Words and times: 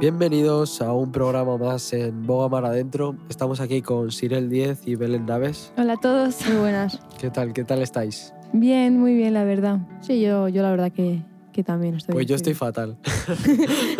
Bienvenidos 0.00 0.80
a 0.80 0.92
un 0.94 1.12
programa 1.12 1.58
más 1.58 1.92
en 1.92 2.26
Boga 2.26 2.48
Mar 2.48 2.64
Adentro. 2.64 3.16
Estamos 3.28 3.60
aquí 3.60 3.82
con 3.82 4.10
Sirel 4.10 4.48
10 4.48 4.86
y 4.88 4.94
Belén 4.94 5.26
Naves. 5.26 5.72
Hola 5.76 5.92
a 5.92 5.96
todos. 5.98 6.36
Muy 6.46 6.56
buenas. 6.56 6.98
¿Qué 7.18 7.28
tal? 7.30 7.52
¿Qué 7.52 7.64
tal 7.64 7.82
estáis? 7.82 8.32
Bien, 8.54 8.98
muy 8.98 9.14
bien, 9.14 9.34
la 9.34 9.44
verdad. 9.44 9.78
Sí, 10.00 10.20
yo, 10.20 10.48
yo 10.48 10.62
la 10.62 10.70
verdad 10.70 10.90
que, 10.90 11.22
que 11.52 11.62
también 11.62 11.96
estoy 11.96 12.14
Pues 12.14 12.26
yo 12.26 12.34
estoy 12.36 12.54
fatal. 12.54 12.96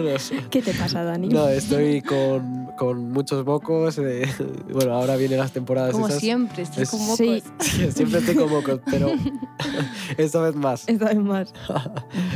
No 0.03 0.19
sé. 0.19 0.37
¿Qué 0.51 0.63
te 0.63 0.73
pasa, 0.73 1.05
Dani? 1.05 1.29
No, 1.29 1.47
estoy 1.49 2.01
con, 2.01 2.69
con 2.79 3.11
muchos 3.13 3.45
mocos. 3.45 3.99
eh, 3.99 4.23
bueno, 4.73 4.95
ahora 4.95 5.17
vienen 5.17 5.39
las 5.39 5.53
temporadas 5.53 5.93
Como 5.93 6.09
esas. 6.09 6.21
siempre, 6.21 6.63
estás 6.63 6.79
Es- 6.79 6.91
con 6.91 7.01
mocos. 7.01 7.19
Sí. 7.19 7.43
Siempre 7.93 8.21
estoy 8.21 8.35
con 8.37 8.49
mocos, 8.51 8.81
pero 8.91 9.11
esta 10.17 10.41
vez 10.41 10.55
más. 10.57 10.89
Esta 10.89 11.07
vez 11.07 11.19
más. 11.19 11.53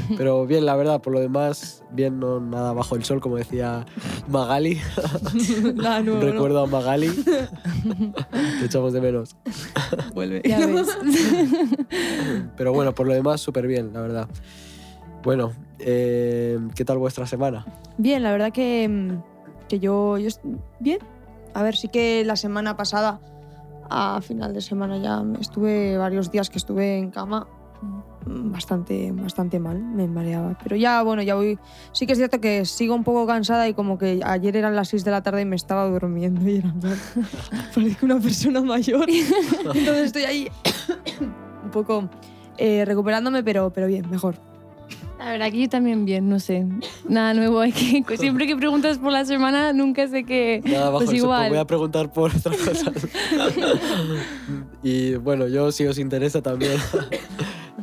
Pero 0.16 0.46
bien, 0.46 0.66
la 0.66 0.76
verdad, 0.76 1.00
por 1.00 1.12
lo 1.12 1.20
demás, 1.20 1.82
bien, 1.90 2.18
no 2.18 2.40
nada 2.40 2.72
bajo 2.72 2.96
el 2.96 3.04
sol, 3.04 3.20
como 3.20 3.36
decía 3.36 3.84
Magali. 4.28 4.80
Nada 5.74 6.00
nuevo, 6.00 6.20
¿no? 6.20 6.32
Recuerdo 6.32 6.62
a 6.62 6.66
Magali. 6.66 7.10
Te 8.60 8.66
echamos 8.66 8.92
de 8.92 9.00
menos. 9.00 9.36
Vuelve. 10.14 10.42
Ya 10.44 10.66
ves. 10.66 10.88
Pero 12.56 12.72
bueno, 12.72 12.94
por 12.94 13.06
lo 13.06 13.14
demás, 13.14 13.40
súper 13.40 13.66
bien, 13.66 13.92
la 13.92 14.00
verdad. 14.00 14.28
Bueno, 15.22 15.52
eh, 15.78 16.58
¿qué 16.74 16.84
tal 16.84 16.98
vuestra 16.98 17.26
semana? 17.26 17.64
Bien, 17.96 18.22
la 18.22 18.32
verdad 18.32 18.52
que, 18.52 18.88
mm, 18.88 19.68
que 19.68 19.78
yo, 19.78 20.18
yo 20.18 20.28
bien. 20.80 20.98
A 21.54 21.62
ver, 21.62 21.76
sí 21.76 21.88
que 21.88 22.24
la 22.24 22.36
semana 22.36 22.76
pasada, 22.76 23.20
a 23.88 24.20
final 24.20 24.52
de 24.54 24.60
semana 24.60 24.98
ya, 24.98 25.22
estuve 25.40 25.96
varios 25.96 26.30
días 26.30 26.50
que 26.50 26.58
estuve 26.58 26.98
en 26.98 27.10
cama 27.10 27.46
bastante, 28.26 29.12
bastante 29.12 29.58
mal, 29.58 29.78
me 29.80 30.06
mareaba. 30.08 30.56
Pero 30.62 30.76
ya, 30.76 31.02
bueno, 31.02 31.22
ya 31.22 31.34
voy. 31.34 31.58
Sí 31.92 32.06
que 32.06 32.12
es 32.12 32.18
cierto 32.18 32.40
que 32.40 32.64
sigo 32.64 32.94
un 32.94 33.04
poco 33.04 33.26
cansada 33.26 33.68
y 33.68 33.74
como 33.74 33.98
que 33.98 34.20
ayer 34.24 34.56
eran 34.56 34.74
las 34.74 34.88
6 34.88 35.04
de 35.04 35.10
la 35.10 35.22
tarde 35.22 35.42
y 35.42 35.44
me 35.44 35.56
estaba 35.56 35.84
durmiendo 35.86 36.48
y 36.48 36.56
era 36.58 36.72
parezco 37.74 38.06
una 38.06 38.18
persona 38.18 38.60
mayor. 38.62 39.06
Entonces 39.74 40.04
estoy 40.06 40.22
ahí 40.24 40.48
un 41.64 41.70
poco 41.70 42.08
eh, 42.58 42.84
recuperándome, 42.84 43.42
pero, 43.42 43.70
pero 43.70 43.86
bien, 43.86 44.08
mejor. 44.10 44.36
La 45.18 45.30
verdad 45.30 45.50
que 45.50 45.60
yo 45.62 45.68
también 45.68 46.04
bien, 46.04 46.28
no 46.28 46.38
sé. 46.38 46.66
Nada 47.08 47.32
nuevo. 47.34 47.62
Es 47.62 47.74
que 47.74 48.04
siempre 48.18 48.46
que 48.46 48.56
preguntas 48.56 48.98
por 48.98 49.12
la 49.12 49.24
semana, 49.24 49.72
nunca 49.72 50.06
sé 50.08 50.24
qué. 50.24 50.60
Nada 50.64 50.86
bajo 50.86 50.98
Pues 50.98 51.10
el 51.10 51.16
igual. 51.16 51.48
voy 51.48 51.58
a 51.58 51.64
preguntar 51.64 52.12
por 52.12 52.30
otras 52.34 52.56
cosas. 52.58 53.08
y 54.82 55.14
bueno, 55.14 55.46
yo 55.48 55.72
si 55.72 55.86
os 55.86 55.98
interesa 55.98 56.42
también. 56.42 56.72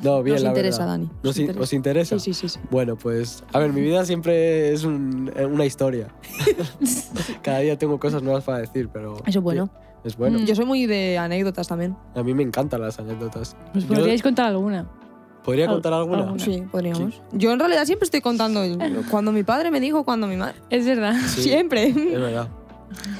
No, 0.03 0.23
bien, 0.23 0.35
Nos 0.35 0.43
la 0.43 0.49
interesa, 0.49 0.79
verdad. 0.79 0.91
Dani. 0.93 1.05
¿Nos 1.05 1.23
nos 1.23 1.37
in- 1.37 1.41
interesa. 1.43 1.63
¿Os 1.63 1.73
interesa? 1.73 2.19
Sí, 2.19 2.33
sí, 2.33 2.47
sí. 2.47 2.49
sí. 2.49 2.59
Bueno, 2.69 2.95
pues, 2.95 3.43
a 3.53 3.59
ver, 3.59 3.71
mi 3.73 3.81
vida 3.81 4.05
siempre 4.05 4.73
es 4.73 4.83
un- 4.83 5.31
eh, 5.35 5.45
una 5.45 5.65
historia. 5.65 6.07
Cada 7.41 7.59
día 7.59 7.77
tengo 7.77 7.99
cosas 7.99 8.21
nuevas 8.23 8.43
para 8.43 8.59
decir, 8.59 8.89
pero... 8.91 9.15
Eso 9.25 9.39
es 9.39 9.43
bueno. 9.43 9.69
Es 10.03 10.17
bueno. 10.17 10.39
Mm. 10.39 10.45
Yo 10.45 10.55
soy 10.55 10.65
muy 10.65 10.85
de 10.87 11.17
anécdotas 11.17 11.67
también. 11.67 11.95
A 12.15 12.23
mí 12.23 12.33
me 12.33 12.43
encantan 12.43 12.81
las 12.81 12.97
anécdotas. 12.99 13.55
Pues 13.73 13.87
Yo- 13.87 13.95
podríais 13.95 14.21
contar 14.23 14.47
alguna. 14.47 14.87
¿Podría 15.43 15.67
contar 15.67 15.93
alguna? 15.93 16.19
alguna. 16.23 16.39
Sí, 16.43 16.63
podríamos. 16.71 17.19
Yo 17.31 17.51
en 17.51 17.59
realidad 17.59 17.85
siempre 17.85 18.05
estoy 18.05 18.21
contando 18.21 18.61
cuando 19.09 19.31
mi 19.31 19.43
padre 19.43 19.71
me 19.71 19.79
dijo, 19.79 20.03
cuando 20.03 20.27
mi 20.27 20.35
madre. 20.37 20.55
Es 20.69 20.85
verdad. 20.85 21.15
Sí, 21.27 21.41
Siempre. 21.43 21.87
Es 21.87 21.95
verdad. 21.95 22.47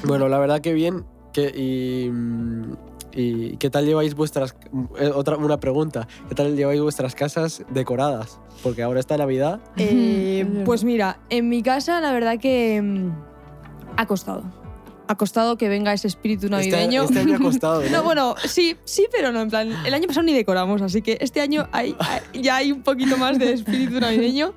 Bueno, 0.04 0.28
la 0.28 0.38
verdad 0.38 0.60
que 0.60 0.72
bien. 0.72 1.04
Que, 1.32 1.48
y, 1.48 2.10
mm, 2.10 2.74
y 3.14 3.56
qué 3.56 3.70
tal 3.70 3.84
lleváis 3.86 4.14
vuestras... 4.14 4.54
eh, 4.98 5.10
Otra, 5.14 5.36
una 5.36 5.58
pregunta. 5.58 6.06
¿Qué 6.28 6.34
tal 6.34 6.56
lleváis 6.56 6.80
vuestras 6.80 7.14
casas 7.14 7.62
decoradas? 7.70 8.40
Porque 8.62 8.82
ahora 8.82 9.00
está 9.00 9.16
Navidad. 9.16 9.60
Eh, 9.76 10.62
pues 10.64 10.84
mira, 10.84 11.18
en 11.30 11.48
mi 11.48 11.62
casa 11.62 12.00
la 12.00 12.12
verdad 12.12 12.38
que 12.38 12.80
mm, 12.82 13.10
ha 13.96 14.06
costado. 14.06 14.42
Ha 15.12 15.16
costado 15.16 15.58
que 15.58 15.68
venga 15.68 15.92
ese 15.92 16.08
espíritu 16.08 16.48
navideño. 16.48 17.02
Este, 17.02 17.18
este 17.18 17.30
año 17.32 17.36
ha 17.36 17.42
costado. 17.42 17.82
No, 17.92 18.02
bueno, 18.02 18.34
sí, 18.46 18.76
sí, 18.86 19.06
pero 19.12 19.30
no, 19.30 19.42
en 19.42 19.50
plan, 19.50 19.70
el 19.84 19.92
año 19.92 20.06
pasado 20.06 20.24
ni 20.24 20.32
decoramos, 20.32 20.80
así 20.80 21.02
que 21.02 21.18
este 21.20 21.42
año 21.42 21.68
hay, 21.70 21.94
hay- 21.98 22.42
ya 22.42 22.56
hay 22.56 22.72
un 22.72 22.82
poquito 22.82 23.18
más 23.18 23.38
de 23.38 23.52
espíritu 23.52 24.00
navideño, 24.00 24.54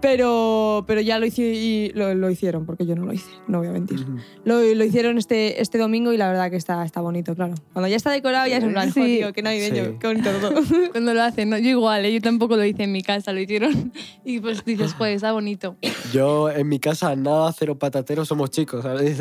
pero, 0.00 0.84
pero 0.86 1.00
ya 1.00 1.18
lo, 1.18 1.26
hice, 1.26 1.42
y 1.42 1.92
lo, 1.94 2.14
lo 2.14 2.30
hicieron, 2.30 2.66
porque 2.66 2.84
yo 2.86 2.94
no 2.94 3.04
lo 3.06 3.12
hice, 3.12 3.30
no 3.48 3.58
voy 3.58 3.68
a 3.68 3.72
mentir. 3.72 4.04
Lo, 4.44 4.60
lo 4.60 4.84
hicieron 4.84 5.16
este, 5.18 5.60
este 5.62 5.78
domingo 5.78 6.12
y 6.12 6.16
la 6.16 6.28
verdad 6.28 6.50
que 6.50 6.56
está, 6.56 6.84
está 6.84 7.00
bonito, 7.00 7.34
claro. 7.34 7.54
Cuando 7.72 7.88
ya 7.88 7.96
está 7.96 8.10
decorado 8.10 8.46
ya 8.48 8.58
es 8.58 8.64
en 8.64 8.72
plan, 8.72 8.92
Sí. 8.92 9.00
"Jo, 9.00 9.06
tío, 9.06 9.32
qué 9.32 9.42
navideño, 9.42 9.84
Sí. 9.84 9.90
qué 10.00 10.06
bonito 10.06 10.30
todo. 10.40 10.52
Cuando 10.92 11.14
lo 11.14 11.22
hacen, 11.22 11.48
¿no? 11.50 11.58
Yo 11.58 11.70
igual, 11.70 12.04
¿eh? 12.04 12.12
yo 12.12 12.20
tampoco 12.20 12.56
lo 12.56 12.64
hice 12.64 12.82
en 12.84 12.92
mi 12.92 13.02
casa, 13.02 13.32
lo 13.32 13.40
hicieron. 13.40 13.92
Y 14.24 14.38
pues 14.40 14.64
dices, 14.64 14.94
pues 14.98 15.16
está 15.16 15.32
bonito. 15.32 15.76
Yo 16.12 16.50
en 16.50 16.68
mi 16.68 16.78
casa 16.78 17.16
nada, 17.16 17.52
cero 17.58 17.78
patatero, 17.78 18.24
somos 18.26 18.50
chicos. 18.50 18.82
¿sabes? 18.82 19.18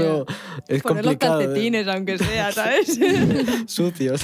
Eso 0.00 0.26
es 0.68 0.82
Poner 0.82 1.04
los. 1.04 1.14
¿eh? 1.14 1.18
calcetines, 1.18 1.86
aunque 1.88 2.18
sea, 2.18 2.52
¿sabes? 2.52 2.98
sucios. 3.66 4.22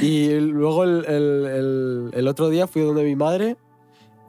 y 0.00 0.30
luego 0.40 0.84
el, 0.84 1.04
el- 1.06 1.46
el- 1.46 2.10
el 2.14 2.28
otro 2.28 2.50
día 2.50 2.66
fui 2.66 2.82
donde 2.82 3.04
mi 3.04 3.16
madre 3.16 3.56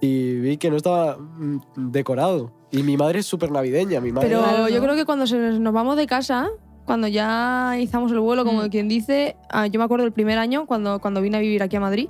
y 0.01 0.35
vi 0.39 0.57
que 0.57 0.69
no 0.69 0.77
estaba 0.77 1.17
mm, 1.17 1.59
decorado. 1.91 2.51
Y 2.71 2.83
mi 2.83 2.97
madre 2.97 3.19
es 3.19 3.25
súper 3.25 3.51
navideña, 3.51 4.01
mi 4.01 4.11
madre. 4.11 4.27
Pero 4.29 4.67
yo 4.67 4.81
creo 4.81 4.95
que 4.95 5.05
cuando 5.05 5.27
se 5.27 5.38
nos 5.38 5.59
nos 5.59 5.73
vamos 5.73 5.95
de 5.95 6.07
casa, 6.07 6.50
cuando 6.85 7.07
ya 7.07 7.75
izamos 7.79 8.11
el 8.11 8.19
vuelo, 8.19 8.44
como 8.44 8.63
Mm. 8.63 8.69
quien 8.69 8.88
dice, 8.89 9.35
ah, 9.50 9.67
yo 9.67 9.79
me 9.79 9.85
acuerdo 9.85 10.05
el 10.05 10.11
primer 10.11 10.38
año, 10.39 10.65
cuando, 10.65 11.00
cuando 11.00 11.21
vine 11.21 11.38
a 11.38 11.39
vivir 11.39 11.61
aquí 11.63 11.75
a 11.75 11.79
Madrid, 11.79 12.09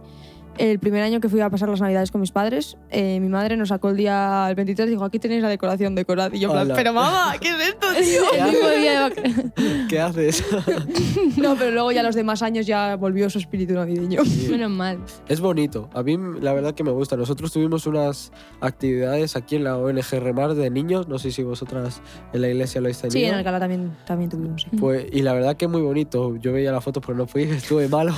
el 0.57 0.79
primer 0.79 1.03
año 1.03 1.19
que 1.19 1.29
fui 1.29 1.39
a 1.41 1.49
pasar 1.49 1.69
las 1.69 1.81
navidades 1.81 2.11
con 2.11 2.21
mis 2.21 2.31
padres, 2.31 2.77
eh, 2.91 3.19
mi 3.19 3.27
madre 3.29 3.57
nos 3.57 3.69
sacó 3.69 3.89
el 3.89 3.97
día 3.97 4.45
el 4.49 4.55
23 4.55 4.87
y 4.87 4.91
dijo, 4.91 5.03
aquí 5.03 5.19
tenéis 5.19 5.41
la 5.41 5.49
decoración 5.49 5.95
decorada. 5.95 6.35
Y 6.35 6.39
yo, 6.39 6.49
en 6.57 6.65
plan, 6.67 6.75
pero 6.75 6.93
mamá, 6.93 7.33
¿qué 7.41 7.49
es 7.49 7.69
esto, 7.69 7.87
tío? 7.99 8.21
¿Qué 8.31 8.37
El 8.39 8.51
mismo 8.51 8.67
haces? 8.67 8.81
día 8.81 8.91
de 8.91 8.99
vaca- 8.99 9.87
¿Qué 9.89 9.99
haces? 9.99 10.43
No, 11.37 11.55
pero 11.55 11.71
luego 11.71 11.91
ya 11.91 12.03
los 12.03 12.15
demás 12.15 12.41
años 12.43 12.65
ya 12.65 12.95
volvió 12.95 13.29
su 13.29 13.39
espíritu 13.39 13.73
navideño. 13.73 14.21
Menos 14.49 14.69
mal. 14.71 14.99
es 15.27 15.41
bonito. 15.41 15.89
A 15.93 16.03
mí 16.03 16.17
la 16.39 16.53
verdad 16.53 16.73
que 16.75 16.83
me 16.83 16.91
gusta. 16.91 17.17
Nosotros 17.17 17.51
tuvimos 17.51 17.85
unas 17.87 18.31
actividades 18.61 19.35
aquí 19.35 19.55
en 19.55 19.63
la 19.63 19.77
ONG 19.77 20.11
Remar 20.19 20.53
de 20.53 20.69
niños. 20.69 21.07
No 21.07 21.17
sé 21.19 21.31
si 21.31 21.43
vosotras 21.43 22.01
en 22.33 22.41
la 22.41 22.49
iglesia 22.49 22.79
lo 22.81 22.85
habéis 22.85 22.99
tenido. 22.99 23.19
Sí, 23.19 23.25
en 23.25 23.33
Alcalá 23.33 23.59
también, 23.59 23.91
también 24.05 24.29
tuvimos. 24.29 24.61
sí. 24.61 24.77
Pues, 24.77 25.05
y 25.11 25.21
la 25.21 25.33
verdad 25.33 25.57
que 25.57 25.67
muy 25.67 25.81
bonito. 25.81 26.35
Yo 26.37 26.53
veía 26.53 26.71
las 26.71 26.83
fotos, 26.83 27.03
pero 27.05 27.17
no 27.17 27.25
fui, 27.27 27.43
estuve 27.43 27.87
malo. 27.87 28.13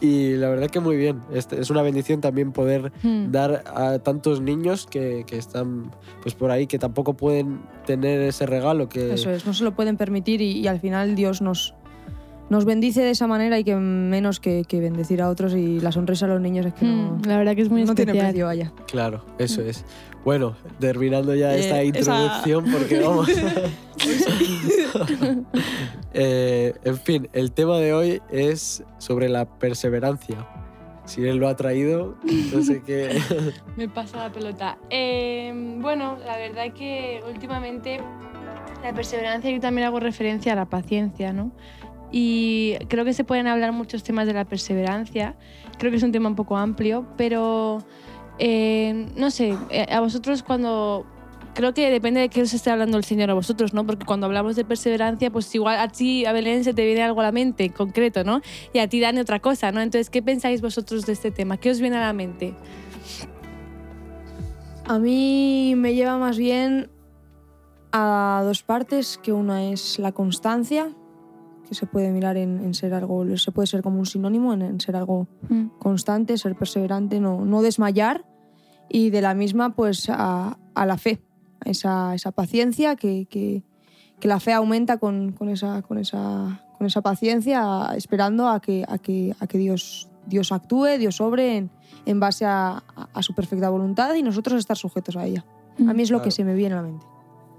y 0.00 0.34
la 0.36 0.48
verdad 0.50 0.65
que 0.70 0.80
muy 0.80 0.96
bien. 0.96 1.20
Este- 1.32 1.60
Es 1.60 1.70
una 1.70 1.82
bendición 1.82 2.20
también 2.20 2.52
poder 2.52 2.92
Mm. 3.02 3.30
dar 3.30 3.62
a 3.66 3.98
tantos 3.98 4.40
niños 4.40 4.86
que, 4.86 5.24
que 5.26 5.36
están 5.38 5.90
pues 6.22 6.34
por 6.34 6.50
ahí, 6.50 6.66
que 6.66 6.78
tampoco 6.78 7.14
pueden 7.14 7.60
tener 7.86 8.20
ese 8.22 8.46
regalo. 8.46 8.88
Que, 8.88 9.14
Eso 9.14 9.30
es, 9.30 9.46
no 9.46 9.54
se 9.54 9.64
lo 9.64 9.74
pueden 9.74 9.96
permitir 9.96 10.40
y, 10.40 10.52
y 10.60 10.66
al 10.66 10.80
final 10.80 11.14
Dios 11.14 11.40
nos, 11.42 11.74
nos 12.50 12.64
bendice 12.64 13.02
de 13.02 13.10
esa 13.10 13.26
manera 13.26 13.58
y 13.58 13.64
que 13.64 13.74
menos 13.76 14.38
que, 14.40 14.64
que 14.66 14.80
bendecir 14.80 15.20
a 15.22 15.28
otros 15.28 15.54
y 15.54 15.80
la 15.80 15.90
sonrisa 15.92 16.26
a 16.26 16.28
los 16.28 16.40
niños 16.40 16.66
es 16.66 16.74
que 16.74 16.84
no, 16.86 17.16
Mm, 17.16 17.22
La 17.26 17.38
verdad 17.38 17.54
que 17.56 17.62
es 17.62 17.70
muy 17.70 17.84
no 17.84 17.94
tiene 17.94 18.12
especial. 18.12 18.30
precio, 18.32 18.46
vaya. 18.46 18.72
Claro, 18.86 19.24
eso 19.38 19.62
es. 19.62 19.84
Bueno, 20.24 20.56
terminando 20.80 21.34
ya 21.36 21.54
Eh, 21.54 21.60
esta 21.60 21.80
esa- 21.82 21.84
introducción, 22.24 22.64
porque 22.72 23.00
vamos. 23.00 23.28
Eh, 26.18 26.72
en 26.82 26.96
fin, 26.96 27.28
el 27.34 27.52
tema 27.52 27.76
de 27.76 27.92
hoy 27.92 28.22
es 28.30 28.82
sobre 28.96 29.28
la 29.28 29.44
perseverancia. 29.44 30.48
Si 31.04 31.22
él 31.26 31.36
lo 31.36 31.46
ha 31.46 31.54
traído, 31.56 32.16
no 32.54 32.62
sé 32.62 32.82
qué. 32.82 33.20
Me 33.76 33.86
pasa 33.86 34.16
la 34.16 34.32
pelota. 34.32 34.78
Eh, 34.88 35.52
bueno, 35.78 36.16
la 36.24 36.38
verdad 36.38 36.72
que 36.72 37.22
últimamente 37.28 38.00
la 38.82 38.94
perseverancia 38.94 39.50
yo 39.50 39.60
también 39.60 39.86
hago 39.86 40.00
referencia 40.00 40.54
a 40.54 40.56
la 40.56 40.64
paciencia, 40.64 41.34
¿no? 41.34 41.52
Y 42.10 42.76
creo 42.88 43.04
que 43.04 43.12
se 43.12 43.24
pueden 43.24 43.46
hablar 43.46 43.72
muchos 43.72 44.02
temas 44.02 44.26
de 44.26 44.32
la 44.32 44.46
perseverancia. 44.46 45.36
Creo 45.78 45.90
que 45.90 45.98
es 45.98 46.02
un 46.02 46.12
tema 46.12 46.30
un 46.30 46.34
poco 46.34 46.56
amplio, 46.56 47.06
pero 47.18 47.84
eh, 48.38 49.06
no 49.16 49.30
sé, 49.30 49.54
eh, 49.70 49.86
a 49.90 50.00
vosotros 50.00 50.42
cuando... 50.42 51.06
Creo 51.56 51.72
que 51.72 51.90
depende 51.90 52.20
de 52.20 52.28
qué 52.28 52.42
os 52.42 52.52
esté 52.52 52.70
hablando 52.70 52.98
el 52.98 53.04
Señor 53.04 53.30
a 53.30 53.34
vosotros, 53.34 53.72
¿no? 53.72 53.86
Porque 53.86 54.04
cuando 54.04 54.26
hablamos 54.26 54.56
de 54.56 54.64
perseverancia, 54.66 55.30
pues 55.30 55.54
igual 55.54 55.78
a 55.78 55.88
ti, 55.88 56.26
a 56.26 56.32
Belén, 56.32 56.64
se 56.64 56.74
te 56.74 56.84
viene 56.84 57.02
algo 57.02 57.20
a 57.20 57.24
la 57.24 57.32
mente 57.32 57.64
en 57.64 57.72
concreto, 57.72 58.24
¿no? 58.24 58.42
Y 58.74 58.78
a 58.78 58.88
ti 58.88 59.00
dan 59.00 59.16
otra 59.16 59.40
cosa, 59.40 59.72
¿no? 59.72 59.80
Entonces, 59.80 60.10
¿qué 60.10 60.20
pensáis 60.22 60.60
vosotros 60.60 61.06
de 61.06 61.14
este 61.14 61.30
tema? 61.30 61.56
¿Qué 61.56 61.70
os 61.70 61.80
viene 61.80 61.96
a 61.96 62.00
la 62.00 62.12
mente? 62.12 62.54
A 64.84 64.98
mí 64.98 65.72
me 65.76 65.94
lleva 65.94 66.18
más 66.18 66.36
bien 66.36 66.90
a 67.90 68.42
dos 68.44 68.62
partes, 68.62 69.18
que 69.22 69.32
una 69.32 69.64
es 69.64 69.98
la 69.98 70.12
constancia, 70.12 70.90
que 71.66 71.74
se 71.74 71.86
puede 71.86 72.10
mirar 72.12 72.36
en, 72.36 72.62
en 72.62 72.74
ser 72.74 72.92
algo, 72.92 73.24
se 73.38 73.50
puede 73.50 73.66
ser 73.66 73.80
como 73.82 73.98
un 73.98 74.04
sinónimo, 74.06 74.52
en, 74.52 74.60
en 74.60 74.80
ser 74.80 74.94
algo 74.94 75.26
Mm. 75.48 75.68
constante, 75.78 76.36
ser 76.36 76.54
perseverante, 76.54 77.18
no, 77.18 77.46
no 77.46 77.62
desmayar, 77.62 78.26
y 78.90 79.08
de 79.10 79.22
la 79.22 79.32
misma 79.34 79.74
pues 79.74 80.08
a, 80.10 80.58
a 80.74 80.86
la 80.86 80.98
fe, 80.98 81.22
esa, 81.64 82.14
esa 82.14 82.32
paciencia 82.32 82.96
que, 82.96 83.26
que- 83.26 83.62
que 84.20 84.28
la 84.28 84.40
fe 84.40 84.54
aumenta 84.54 84.96
con, 84.96 85.32
con 85.32 85.50
esa, 85.50 85.82
con, 85.82 85.98
esa, 85.98 86.62
con 86.78 86.86
esa 86.86 87.02
paciencia, 87.02 87.90
esperando 87.96 88.48
a 88.48 88.60
que, 88.60 88.82
a 88.88 88.96
que, 88.96 89.34
a 89.40 89.46
que 89.46 89.58
Dios 89.58 90.08
Dios 90.26 90.50
actúe, 90.52 90.96
Dios 90.98 91.20
obre 91.20 91.56
en, 91.58 91.70
en 92.04 92.18
base 92.18 92.44
a, 92.46 92.82
a 93.12 93.22
su 93.22 93.32
perfecta 93.34 93.68
voluntad 93.68 94.12
y 94.14 94.22
nosotros 94.24 94.58
estar 94.58 94.76
sujetos 94.76 95.16
a 95.16 95.24
ella. 95.26 95.44
A 95.86 95.92
mí 95.92 96.02
es 96.02 96.10
lo 96.10 96.20
que 96.22 96.30
se 96.32 96.42
me 96.44 96.54
viene 96.54 96.74
a 96.74 96.78
la 96.78 96.82
mente. 96.82 97.06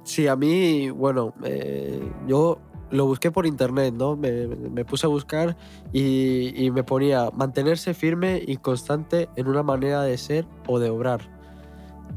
Sí, 0.04 0.28
a 0.28 0.36
mí, 0.36 0.90
bueno, 0.90 1.34
eh, 1.46 2.02
yo 2.28 2.58
lo 2.90 3.06
busqué 3.06 3.32
por 3.32 3.46
internet, 3.46 3.94
¿no? 3.96 4.16
Me, 4.18 4.48
me 4.48 4.84
puse 4.84 5.06
a 5.06 5.10
buscar 5.10 5.56
y, 5.94 6.54
y 6.62 6.72
me 6.72 6.84
ponía 6.84 7.30
mantenerse 7.32 7.94
firme 7.94 8.42
y 8.46 8.58
constante 8.58 9.30
en 9.38 9.48
una 9.48 9.64
manera 9.64 10.02
de 10.02 10.18
ser 10.18 10.46
o 10.68 10.80
de 10.80 10.90
obrar. 10.90 11.37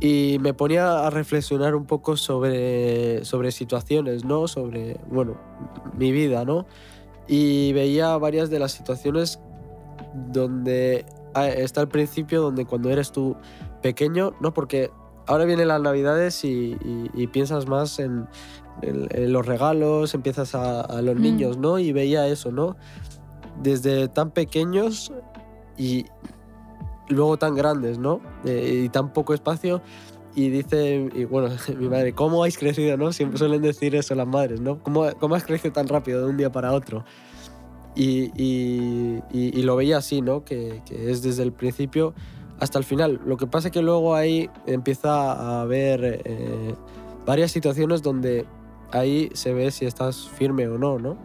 Y 0.00 0.38
me 0.40 0.54
ponía 0.54 1.06
a 1.06 1.10
reflexionar 1.10 1.74
un 1.74 1.84
poco 1.84 2.16
sobre, 2.16 3.22
sobre 3.24 3.52
situaciones, 3.52 4.24
¿no? 4.24 4.48
Sobre, 4.48 4.98
bueno, 5.10 5.36
mi 5.98 6.10
vida, 6.10 6.44
¿no? 6.46 6.66
Y 7.28 7.72
veía 7.74 8.16
varias 8.16 8.48
de 8.50 8.58
las 8.58 8.72
situaciones 8.72 9.38
donde 10.32 11.04
ah, 11.34 11.48
está 11.48 11.82
el 11.82 11.88
principio, 11.88 12.40
donde 12.40 12.64
cuando 12.64 12.90
eres 12.90 13.12
tú 13.12 13.36
pequeño, 13.82 14.32
¿no? 14.40 14.54
Porque 14.54 14.90
ahora 15.26 15.44
vienen 15.44 15.68
las 15.68 15.80
navidades 15.82 16.44
y, 16.44 16.76
y- 16.84 17.10
y 17.14 17.26
piensas 17.26 17.66
más 17.68 17.98
en, 17.98 18.26
en- 18.82 19.06
en 19.10 19.32
los 19.32 19.44
regalos, 19.46 20.14
empiezas 20.14 20.54
a, 20.54 20.80
a 20.80 21.02
los 21.02 21.14
Mm. 21.16 21.20
niños, 21.22 21.58
¿no? 21.58 21.78
Y 21.78 21.92
veía 21.92 22.26
eso, 22.26 22.50
¿no? 22.50 22.76
Desde 23.62 24.08
tan 24.08 24.30
pequeños 24.30 25.12
y 25.76 26.06
luego 27.14 27.36
tan 27.36 27.54
grandes, 27.54 27.98
¿no? 27.98 28.20
Eh, 28.44 28.82
y 28.84 28.88
tan 28.88 29.12
poco 29.12 29.34
espacio. 29.34 29.80
Y 30.34 30.48
dice, 30.48 31.10
y 31.14 31.24
bueno, 31.24 31.48
mi 31.78 31.88
madre, 31.88 32.12
¿cómo 32.12 32.44
has 32.44 32.56
crecido, 32.56 32.96
no? 32.96 33.12
Siempre 33.12 33.38
suelen 33.38 33.62
decir 33.62 33.94
eso 33.96 34.14
las 34.14 34.26
madres, 34.28 34.60
¿no? 34.60 34.78
¿Cómo, 34.78 35.06
cómo 35.18 35.34
has 35.34 35.44
crecido 35.44 35.72
tan 35.72 35.88
rápido 35.88 36.24
de 36.24 36.30
un 36.30 36.36
día 36.36 36.50
para 36.52 36.72
otro? 36.72 37.04
Y, 37.96 38.30
y- 38.40 39.20
y- 39.32 39.58
y 39.58 39.62
lo 39.62 39.74
veía 39.76 39.98
así, 39.98 40.20
¿no? 40.22 40.44
Que, 40.44 40.82
que 40.86 41.10
es 41.10 41.22
desde 41.22 41.42
el 41.42 41.52
principio 41.52 42.14
hasta 42.60 42.78
el 42.78 42.84
final. 42.84 43.20
Lo 43.26 43.36
que 43.36 43.46
pasa 43.48 43.68
es 43.68 43.72
que 43.72 43.82
luego 43.82 44.14
ahí 44.14 44.48
empieza 44.66 45.32
a 45.32 45.62
haber 45.62 46.22
eh, 46.24 46.74
varias 47.26 47.50
situaciones 47.50 48.02
donde 48.02 48.46
ahí 48.92 49.30
se 49.32 49.52
ve 49.52 49.70
si 49.72 49.86
estás 49.86 50.28
firme 50.28 50.68
o 50.68 50.78
no, 50.78 50.98
¿no? 50.98 51.16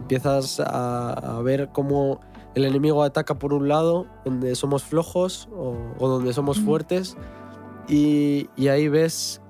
Empiezas 0.00 0.58
a, 0.58 1.12
a 1.12 1.40
ver 1.42 1.68
cómo 1.72 2.20
el 2.54 2.64
enemigo 2.64 3.02
ataca 3.02 3.38
por 3.38 3.52
un 3.52 3.68
lado, 3.68 4.06
donde 4.24 4.54
somos 4.54 4.82
flojos 4.82 5.48
o, 5.52 5.76
o 5.98 6.08
donde 6.08 6.32
somos 6.32 6.60
fuertes, 6.60 7.16
y, 7.88 8.48
y 8.56 8.68
ahí 8.68 8.88
ves 8.88 9.40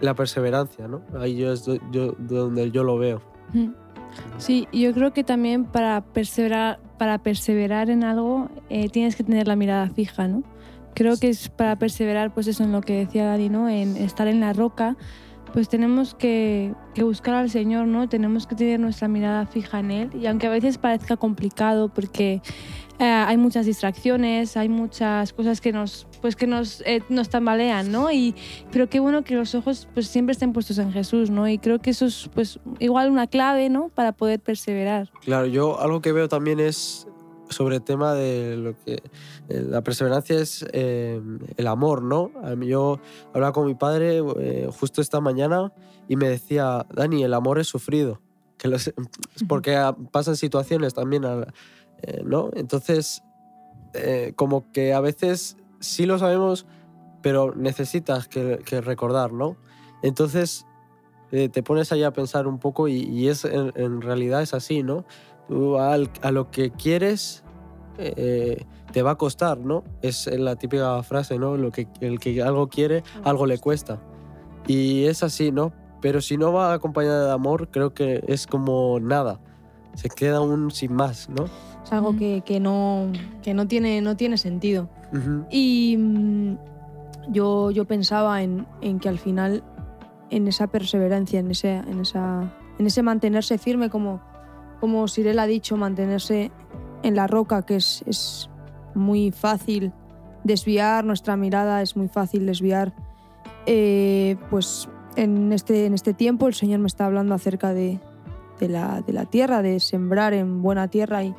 la 0.00 0.14
perseverancia, 0.14 0.86
¿no? 0.88 1.02
Ahí 1.18 1.36
yo 1.36 1.52
es 1.52 1.64
do- 1.64 1.78
yo, 1.90 2.14
donde 2.18 2.70
yo 2.70 2.84
lo 2.84 2.98
veo. 2.98 3.20
Sí, 4.38 4.68
yo 4.72 4.92
creo 4.92 5.12
que 5.12 5.24
también 5.24 5.64
para 5.64 6.00
perseverar, 6.02 6.80
para 6.98 7.18
perseverar 7.18 7.90
en 7.90 8.04
algo 8.04 8.48
eh, 8.68 8.88
tienes 8.88 9.16
que 9.16 9.24
tener 9.24 9.46
la 9.48 9.56
mirada 9.56 9.88
fija, 9.88 10.28
¿no? 10.28 10.42
Creo 10.94 11.16
que 11.16 11.28
es 11.28 11.48
para 11.48 11.76
perseverar, 11.76 12.34
pues 12.34 12.46
eso 12.48 12.64
en 12.64 12.72
lo 12.72 12.80
que 12.80 12.94
decía 12.98 13.26
Dani, 13.26 13.48
¿no? 13.48 13.68
En 13.68 13.96
estar 13.96 14.26
en 14.28 14.40
la 14.40 14.52
roca, 14.52 14.96
pues 15.52 15.68
tenemos 15.68 16.14
que, 16.14 16.74
buscar 16.96 17.34
al 17.34 17.50
Señor, 17.50 17.86
¿no? 17.86 18.08
Tenemos 18.08 18.46
que 18.46 18.54
tener 18.54 18.80
nuestra 18.80 19.08
mirada 19.08 19.46
fija 19.46 19.80
en 19.80 19.90
Él 19.90 20.10
y 20.20 20.26
aunque 20.26 20.46
a 20.46 20.50
veces 20.50 20.78
parezca 20.78 21.16
complicado 21.16 21.88
porque 21.88 22.42
eh, 22.98 23.04
hay 23.04 23.36
muchas 23.36 23.66
distracciones, 23.66 24.56
hay 24.56 24.68
muchas 24.68 25.32
cosas 25.32 25.60
que 25.60 25.72
nos, 25.72 26.08
pues 26.20 26.34
que 26.34 26.48
nos, 26.48 26.80
eh, 26.80 27.02
nos 27.08 27.28
tambalean, 27.28 27.92
¿no? 27.92 28.10
Y, 28.10 28.34
pero 28.72 28.88
qué 28.88 28.98
bueno 28.98 29.22
que 29.22 29.36
los 29.36 29.54
ojos 29.54 29.86
pues 29.94 30.08
siempre 30.08 30.32
estén 30.32 30.52
puestos 30.52 30.78
en 30.78 30.92
Jesús, 30.92 31.30
¿no? 31.30 31.48
Y 31.48 31.58
creo 31.58 31.78
que 31.78 31.90
eso 31.90 32.06
es 32.06 32.28
pues 32.34 32.58
igual 32.80 33.10
una 33.10 33.28
clave, 33.28 33.68
¿no? 33.68 33.90
Para 33.90 34.12
poder 34.12 34.40
perseverar. 34.40 35.10
Claro, 35.22 35.46
yo 35.46 35.80
algo 35.80 36.00
que 36.00 36.10
veo 36.10 36.28
también 36.28 36.58
es 36.58 37.06
sobre 37.50 37.76
el 37.76 37.82
tema 37.82 38.14
de 38.14 38.56
lo 38.56 38.74
que 38.84 38.94
eh, 39.48 39.62
la 39.68 39.82
perseverancia 39.82 40.38
es 40.38 40.64
eh, 40.72 41.20
el 41.56 41.66
amor, 41.66 42.02
¿no? 42.02 42.30
Yo 42.62 43.00
hablaba 43.34 43.52
con 43.52 43.66
mi 43.66 43.74
padre 43.74 44.18
eh, 44.38 44.68
justo 44.78 45.00
esta 45.00 45.20
mañana 45.20 45.72
y 46.08 46.16
me 46.16 46.28
decía, 46.28 46.86
Dani, 46.94 47.22
el 47.22 47.34
amor 47.34 47.58
es 47.58 47.66
sufrido, 47.68 48.20
que 48.58 48.68
los- 48.68 48.88
es 48.88 48.94
porque 49.48 49.76
ah, 49.76 49.96
pasan 50.12 50.36
situaciones 50.36 50.94
también, 50.94 51.24
eh, 51.24 52.22
¿no? 52.24 52.50
Entonces, 52.54 53.22
como 54.36 54.70
que 54.70 54.92
a 54.92 55.00
veces 55.00 55.56
sí 55.80 56.06
lo 56.06 56.18
sabemos, 56.18 56.66
pero 57.22 57.54
necesitas 57.56 58.28
que, 58.28 58.60
que 58.64 58.80
recordar, 58.80 59.32
¿no? 59.32 59.56
Entonces, 60.02 60.66
te 61.30 61.62
pones 61.62 61.90
ahí 61.92 62.04
a 62.04 62.12
pensar 62.12 62.46
un 62.46 62.58
poco 62.58 62.88
y, 62.88 63.00
y 63.02 63.28
es 63.28 63.44
en, 63.44 63.72
en 63.74 64.00
realidad 64.00 64.40
es 64.42 64.54
así, 64.54 64.82
¿no? 64.82 65.04
Tú 65.48 65.78
al- 65.78 66.10
a 66.22 66.30
lo 66.30 66.50
que 66.50 66.70
quieres 66.70 67.42
eh, 67.98 68.64
te 68.92 69.02
va 69.02 69.12
a 69.12 69.14
costar, 69.16 69.58
¿no? 69.58 69.82
Es 70.02 70.26
la 70.26 70.56
típica 70.56 71.02
frase, 71.02 71.38
¿no? 71.38 71.56
Lo 71.56 71.70
que, 71.72 71.88
el 72.00 72.20
que 72.20 72.42
algo 72.42 72.68
quiere, 72.68 73.02
algo 73.24 73.46
le 73.46 73.58
cuesta. 73.58 73.98
Y 74.66 75.04
es 75.04 75.22
así, 75.22 75.50
¿no? 75.50 75.72
Pero 76.00 76.20
si 76.20 76.36
no 76.36 76.52
va 76.52 76.72
acompañada 76.74 77.26
de 77.26 77.32
amor, 77.32 77.68
creo 77.70 77.92
que 77.92 78.22
es 78.28 78.46
como 78.46 79.00
nada. 79.00 79.40
Se 79.94 80.08
queda 80.08 80.40
un 80.40 80.70
sin 80.70 80.92
más, 80.92 81.28
¿no? 81.28 81.46
Es 81.82 81.92
algo 81.92 82.14
que, 82.16 82.42
que 82.44 82.60
no, 82.60 83.10
que 83.42 83.52
no, 83.54 83.66
tiene, 83.66 84.00
no 84.00 84.16
tiene 84.16 84.36
sentido. 84.38 84.88
Y 85.50 85.96
mm, 85.98 86.56
yo, 87.30 87.70
yo 87.72 87.84
pensaba 87.86 88.42
en, 88.42 88.66
en 88.82 89.00
que 89.00 89.08
al 89.08 89.18
final, 89.18 89.64
en 90.30 90.46
esa 90.46 90.66
perseverancia, 90.68 91.40
en 91.40 91.50
ese, 91.50 91.76
en 91.76 92.00
esa, 92.00 92.52
en 92.78 92.86
ese 92.86 93.02
mantenerse 93.02 93.58
firme, 93.58 93.88
como, 93.90 94.20
como 94.80 95.06
Sirel 95.08 95.38
ha 95.38 95.46
dicho, 95.46 95.76
mantenerse 95.76 96.50
en 97.02 97.14
la 97.14 97.26
roca, 97.26 97.62
que 97.62 97.76
es, 97.76 98.02
es 98.06 98.50
muy 98.94 99.30
fácil 99.30 99.92
desviar 100.44 101.04
nuestra 101.04 101.36
mirada, 101.36 101.82
es 101.82 101.96
muy 101.96 102.08
fácil 102.08 102.46
desviar. 102.46 102.92
Eh, 103.66 104.36
pues 104.50 104.88
en 105.16 105.52
este, 105.52 105.86
en 105.86 105.94
este 105.94 106.14
tiempo 106.14 106.48
el 106.48 106.54
Señor 106.54 106.80
me 106.80 106.86
está 106.86 107.06
hablando 107.06 107.34
acerca 107.34 107.74
de, 107.74 108.00
de 108.58 108.68
la, 108.68 109.02
de 109.02 109.12
la 109.12 109.26
tierra, 109.26 109.62
de 109.62 109.80
sembrar 109.80 110.32
en 110.32 110.62
buena 110.62 110.88
tierra 110.88 111.24
y, 111.24 111.34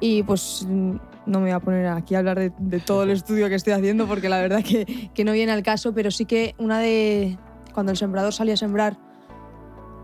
y 0.00 0.22
pues 0.22 0.66
no 0.68 1.40
me 1.40 1.46
voy 1.46 1.50
a 1.50 1.60
poner 1.60 1.86
aquí 1.88 2.14
a 2.14 2.18
hablar 2.18 2.38
de, 2.38 2.52
de 2.58 2.80
todo 2.80 3.02
el 3.02 3.10
estudio 3.12 3.48
que 3.48 3.56
estoy 3.56 3.72
haciendo 3.72 4.06
porque 4.06 4.28
la 4.28 4.40
verdad 4.40 4.62
que, 4.62 5.10
que 5.12 5.24
no 5.24 5.32
viene 5.32 5.52
al 5.52 5.62
caso, 5.62 5.92
pero 5.92 6.10
sí 6.10 6.24
que 6.24 6.54
una 6.58 6.78
de... 6.78 7.38
Cuando 7.74 7.92
el 7.92 7.98
sembrador 7.98 8.32
salía 8.32 8.54
a 8.54 8.56
sembrar, 8.56 8.96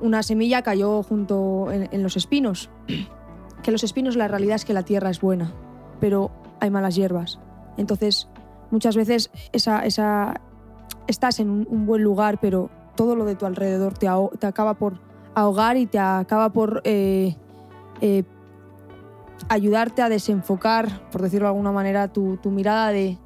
una 0.03 0.23
semilla 0.23 0.63
cayó 0.63 1.03
junto 1.03 1.71
en, 1.71 2.03
los 2.03 2.17
espinos. 2.17 2.69
Que 3.63 3.71
los 3.71 3.85
espinos 3.85 4.17
la 4.17 4.29
realidad 4.29 4.57
es 4.57 4.65
que 4.65 4.75
la 4.75 4.83
tierra 4.83 5.09
es 5.09 5.21
buena, 5.21 5.53
pero 6.01 6.33
hay 6.61 6.71
malas 6.71 6.97
hierbas. 6.97 7.39
Entonces, 7.77 8.29
muchas 8.71 8.97
veces 8.97 9.31
esa, 9.53 9.87
esa, 9.87 10.41
estás 11.07 11.39
en 11.39 11.49
un, 11.49 11.87
buen 11.87 12.03
lugar, 12.03 12.39
pero 12.41 12.71
todo 12.97 13.15
lo 13.15 13.25
de 13.25 13.37
tu 13.37 13.47
alrededor 13.47 13.97
te, 13.97 14.09
te 14.39 14.47
acaba 14.47 14.75
por 14.75 14.99
ahogar 15.35 15.77
y 15.77 15.87
te 15.87 16.01
acaba 16.01 16.51
por 16.51 16.83
eh, 16.85 17.37
eh, 18.01 18.25
ayudarte 19.49 20.03
a 20.03 20.09
desenfocar, 20.09 21.09
por 21.11 21.23
decirlo 21.23 21.47
de 21.47 21.51
alguna 21.51 21.73
manera, 21.73 22.09
tu, 22.09 22.37
tu 22.39 22.51
mirada 22.51 22.91
de, 22.91 23.17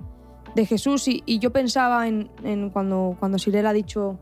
de 0.54 0.66
Jesús. 0.66 1.08
Y, 1.08 1.22
y 1.24 1.38
yo 1.38 1.50
pensaba 1.50 2.06
en, 2.08 2.30
en 2.44 2.68
cuando, 2.68 3.16
cuando 3.18 3.38
Sirel 3.38 3.66
ha 3.66 3.72
dicho 3.72 4.18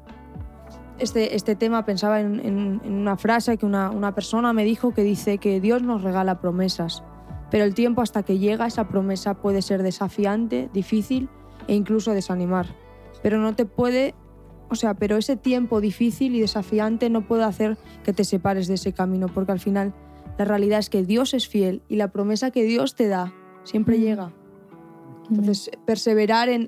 este, 0.99 1.35
este 1.37 1.57
tema, 1.57 1.85
pensaba 1.85 2.21
en, 2.21 2.41
en- 2.41 2.81
en 2.85 2.93
una 2.95 3.17
frase 3.17 3.57
que 3.57 3.67
una, 3.67 3.91
una 3.91 4.15
persona 4.15 4.53
me 4.53 4.65
dijo 4.65 4.93
que 4.95 5.03
dice 5.03 5.39
que 5.39 5.61
Dios 5.61 5.83
nos 5.83 6.03
regala 6.03 6.41
promesas, 6.41 7.03
pero 7.51 7.65
el 7.65 7.75
tiempo 7.75 8.01
hasta 8.03 8.23
que 8.23 8.39
llega 8.39 8.67
esa 8.67 8.89
promesa 8.89 9.35
puede 9.35 9.63
ser 9.63 9.83
desafiante, 9.83 10.71
difícil 10.73 11.29
e 11.69 11.75
incluso 11.75 12.13
desanimar. 12.13 12.67
Pero 13.23 13.39
no 13.39 13.55
te 13.55 13.65
puede, 13.65 14.15
o 14.71 14.75
sea, 14.75 14.95
pero 14.95 15.17
ese 15.17 15.37
tiempo 15.37 15.81
difícil 15.81 16.35
y 16.35 16.41
desafiante 16.41 17.11
no 17.11 17.27
puede 17.27 17.45
hacer 17.45 17.77
que 18.05 18.13
te 18.13 18.25
separes 18.25 18.67
de 18.69 18.75
ese 18.75 18.93
camino, 18.93 19.27
porque 19.29 19.53
al 19.53 19.61
final 19.61 19.95
la 20.39 20.45
realidad 20.45 20.79
es 20.81 20.91
que 20.91 21.05
Dios 21.05 21.33
es 21.35 21.49
fiel 21.49 21.83
y 21.89 21.97
la 21.97 22.09
promesa 22.09 22.51
que 22.51 22.65
Dios 22.65 22.95
te 22.97 23.09
da 23.09 23.33
siempre 23.65 23.99
Mm. 23.99 24.01
llega. 24.01 24.33
Entonces, 25.31 25.71
perseverar 25.87 26.49
en- 26.51 26.67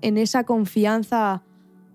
en 0.00 0.18
esa 0.18 0.44
confianza 0.44 1.42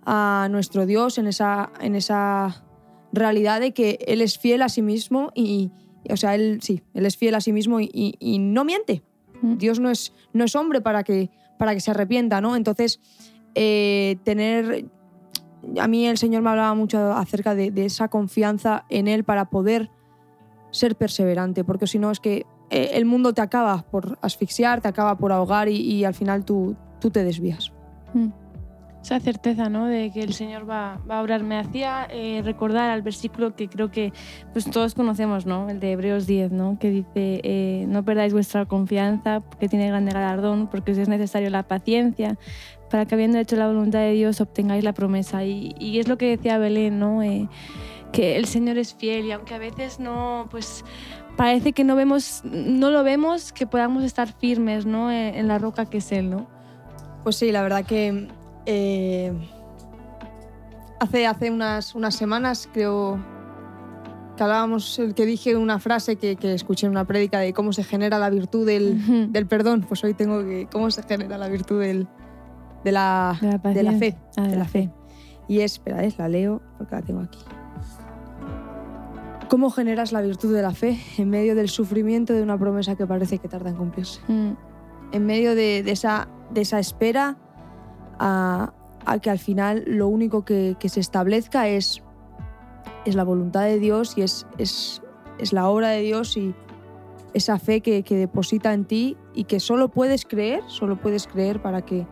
a 0.09 0.47
nuestro 0.49 0.85
Dios, 0.85 1.17
en 1.17 1.27
esa, 1.27 1.69
en 1.81 1.93
esa 1.95 2.63
realidad 3.11 3.59
de 3.59 3.73
que 3.73 3.99
Él 4.07 4.21
es 4.21 4.37
fiel 4.37 4.61
a 4.61 4.69
sí 4.69 4.81
mismo 4.81 5.31
y, 5.35 5.69
y, 6.05 6.13
o 6.13 6.15
sea, 6.17 6.33
Él 6.33 6.59
sí, 6.61 6.81
Él 6.93 7.05
es 7.05 7.17
fiel 7.17 7.35
a 7.35 7.41
sí 7.41 7.51
mismo 7.51 7.81
y, 7.81 7.89
y- 7.93 8.15
y 8.19 8.39
no 8.39 8.63
miente. 8.63 9.03
Mm. 9.41 9.57
Dios 9.57 9.79
no 9.81 9.89
es, 9.89 10.13
no 10.31 10.45
es 10.45 10.55
hombre 10.55 10.79
para 10.79 11.03
que, 11.03 11.29
para 11.59 11.73
que 11.73 11.81
se 11.81 11.91
arrepienta, 11.91 12.39
¿no? 12.39 12.55
Entonces, 12.55 12.99
eh, 13.53 14.15
tener... 14.23 14.85
A 15.77 15.87
mí 15.87 16.05
el 16.07 16.17
Señor 16.17 16.41
me 16.43 16.51
hablaba 16.51 16.73
mucho 16.75 17.11
acerca 17.11 17.53
de, 17.53 17.71
de 17.71 17.85
esa 17.85 18.07
confianza 18.07 18.85
en 18.89 19.09
Él 19.09 19.25
para 19.25 19.49
poder 19.49 19.89
ser 20.71 20.95
perseverante, 20.95 21.65
porque 21.65 21.87
si 21.87 21.99
no 21.99 22.11
es 22.11 22.19
que 22.21 22.45
eh, 22.69 22.91
el 22.93 23.03
mundo 23.05 23.33
te 23.33 23.41
acaba 23.41 23.81
por 23.91 24.17
asfixiar, 24.21 24.79
te 24.79 24.87
acaba 24.87 25.17
por 25.17 25.31
ahogar 25.33 25.67
y, 25.67 25.75
y 25.77 26.05
al 26.05 26.13
final 26.13 26.45
tú, 26.45 26.75
tú 27.01 27.09
te 27.09 27.23
desvías. 27.25 27.73
Mm. 28.13 28.27
Esa 29.01 29.19
certeza 29.19 29.69
¿no? 29.69 29.85
de 29.85 30.11
que 30.11 30.21
el 30.21 30.33
Señor 30.33 30.69
va, 30.69 30.99
va 31.09 31.19
a 31.19 31.21
obrar. 31.21 31.43
Me 31.43 31.57
hacía 31.57 32.07
eh, 32.09 32.41
recordar 32.43 32.89
al 32.89 33.01
versículo 33.01 33.55
que 33.55 33.69
creo 33.69 33.89
que 33.89 34.11
pues, 34.53 34.69
todos 34.69 34.95
conocemos, 34.95 35.45
¿no? 35.45 35.69
el 35.69 35.79
de 35.79 35.93
Hebreos 35.93 36.27
10, 36.27 36.51
¿no? 36.51 36.77
que 36.79 36.89
dice, 36.89 37.41
eh, 37.43 37.85
no 37.87 38.03
perdáis 38.03 38.33
vuestra 38.33 38.65
confianza 38.65 39.39
porque 39.39 39.69
tiene 39.69 39.87
grande 39.87 40.11
galardón, 40.11 40.67
porque 40.67 40.91
os 40.91 40.97
es 40.97 41.07
necesario 41.07 41.49
la 41.49 41.63
paciencia 41.63 42.37
para 42.89 43.05
que 43.05 43.15
habiendo 43.15 43.37
hecho 43.37 43.55
la 43.55 43.67
voluntad 43.67 43.99
de 43.99 44.13
Dios 44.13 44.41
obtengáis 44.41 44.83
la 44.83 44.93
promesa. 44.93 45.43
Y, 45.43 45.75
y 45.79 45.99
es 45.99 46.07
lo 46.07 46.17
que 46.17 46.29
decía 46.29 46.57
Belén, 46.57 46.99
¿no? 46.99 47.21
Eh, 47.21 47.47
que 48.11 48.37
el 48.37 48.45
Señor 48.45 48.77
es 48.77 48.93
fiel 48.93 49.25
y 49.25 49.31
aunque 49.31 49.53
a 49.53 49.57
veces 49.57 49.99
no, 49.99 50.47
pues 50.49 50.85
parece 51.35 51.73
que 51.73 51.83
no 51.83 51.95
vemos, 51.95 52.41
no 52.45 52.89
lo 52.89 53.03
vemos, 53.03 53.51
que 53.51 53.67
podamos 53.67 54.03
estar 54.03 54.31
firmes, 54.31 54.85
¿no? 54.85 55.11
En, 55.11 55.35
en 55.35 55.47
la 55.47 55.57
roca 55.57 55.85
que 55.85 55.97
es 55.97 56.11
Él, 56.11 56.29
¿no? 56.29 56.47
Pues 57.23 57.35
sí, 57.35 57.51
la 57.51 57.61
verdad 57.61 57.85
que 57.85 58.29
eh, 58.67 59.33
hace, 60.99 61.25
hace 61.25 61.49
unas, 61.51 61.95
unas 61.95 62.15
semanas 62.15 62.69
creo 62.71 63.19
que 64.35 64.43
hablábamos, 64.43 65.01
que 65.15 65.25
dije 65.25 65.55
una 65.55 65.79
frase 65.79 66.17
que, 66.17 66.35
que 66.35 66.53
escuché 66.53 66.85
en 66.85 66.91
una 66.91 67.05
prédica 67.05 67.39
de 67.39 67.53
cómo 67.53 67.73
se 67.73 67.83
genera 67.83 68.19
la 68.19 68.29
virtud 68.29 68.67
del, 68.67 69.31
del 69.33 69.47
perdón. 69.47 69.85
Pues 69.87 70.03
hoy 70.03 70.13
tengo 70.13 70.43
que 70.43 70.67
cómo 70.71 70.91
se 70.91 71.01
genera 71.01 71.37
la 71.39 71.47
virtud 71.47 71.81
del, 71.81 72.07
de, 72.83 72.91
la, 72.91 73.37
De 73.41 73.47
la 73.47 73.73
de 73.73 73.83
la 73.83 73.93
fe. 73.93 74.17
Ah, 74.35 74.47
de 74.47 74.55
la 74.55 74.65
fe. 74.65 74.91
Y 75.47 75.61
es, 75.61 75.73
espera, 75.73 76.03
es, 76.03 76.17
la 76.19 76.27
leo 76.27 76.61
porque 76.77 76.95
la 76.95 77.01
tengo 77.01 77.21
aquí. 77.21 77.39
¿Cómo 79.49 79.69
generas 79.71 80.11
la 80.11 80.21
virtud 80.21 80.53
de 80.53 80.61
la 80.61 80.71
fe 80.71 80.99
en 81.17 81.29
medio 81.29 81.55
del 81.55 81.69
sufrimiento 81.69 82.33
de 82.33 82.43
una 82.43 82.59
promesa 82.59 82.95
que 82.95 83.07
parece 83.07 83.39
que 83.39 83.47
tarda 83.47 83.69
en 83.69 83.77
cumplirse? 83.77 84.19
Mm, 84.27 84.51
En 85.13 85.25
medio 85.25 85.55
de, 85.55 85.83
de 85.83 85.91
esa, 85.91 86.27
de 86.51 86.61
esa 86.61 86.79
espera 86.79 87.37
a, 88.19 88.73
a 89.05 89.19
que 89.19 89.29
al 89.29 89.39
final 89.39 89.83
lo 89.87 90.07
único 90.07 90.43
que, 90.45 90.75
que 90.79 90.89
se 90.89 90.99
establezca 90.99 91.67
es, 91.67 92.03
es 93.05 93.15
la 93.15 93.23
voluntad 93.23 93.63
de 93.63 93.79
Dios 93.79 94.17
y 94.17 94.21
es, 94.21 94.45
es, 94.57 95.01
es 95.39 95.53
la 95.53 95.69
obra 95.69 95.89
de 95.89 96.01
Dios 96.01 96.35
y 96.37 96.53
esa 97.33 97.59
fe 97.59 97.81
que, 97.81 98.03
que 98.03 98.15
deposita 98.15 98.73
en 98.73 98.85
ti 98.85 99.17
y 99.33 99.43
que 99.45 99.59
solo 99.59 99.89
puedes 99.89 100.25
creer, 100.25 100.61
solo 100.67 100.97
puedes 100.99 101.27
creer 101.27 101.61
para 101.61 101.83
que, 101.83 102.07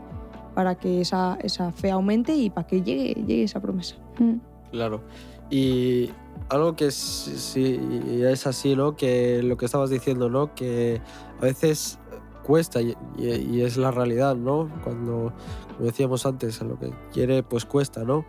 para 0.53 0.75
que 0.75 1.01
esa, 1.01 1.37
esa 1.41 1.71
fe 1.71 1.91
aumente 1.91 2.35
y 2.35 2.49
para 2.49 2.67
que 2.67 2.81
llegue, 2.81 3.13
llegue 3.13 3.43
esa 3.43 3.59
promesa. 3.59 3.95
mm. 4.19 4.35
Claro. 4.71 5.01
Y 5.49 6.09
algo 6.49 6.75
que 6.75 6.87
es, 6.87 6.95
sí 6.95 7.79
es 8.23 8.47
así, 8.47 8.75
¿no? 8.75 8.95
Que 8.95 9.41
lo 9.43 9.57
que 9.57 9.65
estabas 9.65 9.89
diciendo, 9.89 10.29
¿no? 10.29 10.53
Que 10.53 11.01
a 11.39 11.41
veces 11.41 11.99
cuesta 12.45 12.81
y, 12.81 12.95
y- 13.17 13.27
y 13.57 13.61
es 13.61 13.77
la 13.77 13.91
realidad, 13.91 14.35
¿no? 14.35 14.69
Cuando, 14.83 15.33
como 15.73 15.85
decíamos 15.85 16.25
antes, 16.25 16.61
a 16.61 16.65
lo 16.65 16.77
que 16.79 16.91
quiere, 17.11 17.43
pues 17.43 17.65
cuesta, 17.65 18.03
¿no? 18.03 18.25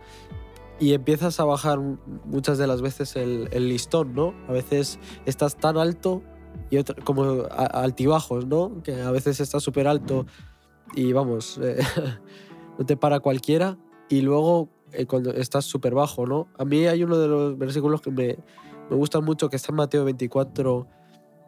Y 0.79 0.93
empiezas 0.93 1.39
a 1.39 1.45
bajar 1.45 1.79
muchas 2.25 2.57
de 2.57 2.67
las 2.67 2.81
veces 2.81 3.15
el, 3.15 3.49
el 3.51 3.69
listón, 3.69 4.13
¿no? 4.13 4.33
A 4.47 4.51
veces 4.51 4.99
estás 5.25 5.55
tan 5.57 5.77
alto 5.77 6.21
y 6.69 6.77
otra- 6.77 6.95
como 7.03 7.43
a- 7.49 7.65
altibajos, 7.83 8.45
¿no? 8.45 8.81
Que 8.83 9.01
a 9.01 9.11
veces 9.11 9.39
estás 9.39 9.63
súper 9.63 9.87
alto 9.87 10.25
y 10.95 11.13
vamos, 11.13 11.59
eh, 11.61 11.77
no 12.79 12.85
te 12.85 12.95
para 12.97 13.19
cualquiera 13.19 13.77
y 14.09 14.21
luego 14.21 14.69
eh, 14.93 15.05
cuando 15.05 15.31
estás 15.31 15.65
súper 15.65 15.93
bajo, 15.93 16.25
¿no? 16.25 16.47
A 16.57 16.63
mí 16.65 16.85
hay 16.87 17.03
uno 17.03 17.17
de 17.17 17.27
los 17.27 17.57
versículos 17.57 18.01
que 18.01 18.11
me, 18.11 18.37
me 18.89 18.95
gustan 18.95 19.23
mucho 19.25 19.49
que 19.49 19.55
está 19.57 19.71
en 19.71 19.75
Mateo 19.77 20.05
24, 20.05 20.87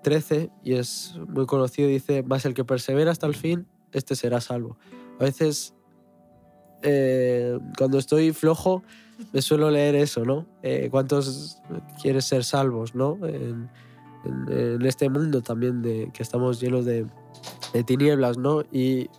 13 0.03 0.49
y 0.63 0.73
es 0.73 1.19
muy 1.27 1.45
conocido, 1.45 1.87
dice, 1.87 2.23
más 2.23 2.45
el 2.45 2.53
que 2.53 2.63
persevera 2.63 3.11
hasta 3.11 3.27
el 3.27 3.35
fin, 3.35 3.67
este 3.91 4.15
será 4.15 4.41
salvo. 4.41 4.77
A 5.19 5.23
veces 5.23 5.73
eh, 6.81 7.59
cuando 7.77 7.97
estoy 7.97 8.31
flojo 8.31 8.83
me 9.33 9.41
suelo 9.41 9.69
leer 9.69 9.95
eso, 9.95 10.23
¿no? 10.23 10.45
Eh, 10.63 10.87
¿Cuántos 10.89 11.61
quieres 12.01 12.25
ser 12.25 12.43
salvos, 12.43 12.95
¿no? 12.95 13.17
En, 13.25 13.69
este 14.85 15.09
mundo 15.09 15.41
también 15.41 15.81
de, 15.81 16.11
que 16.13 16.23
estamos 16.23 16.59
llenos 16.59 16.83
de, 16.83 17.05
tinieblas, 17.85 18.37
¿no? 18.37 18.63
Y 18.69 19.09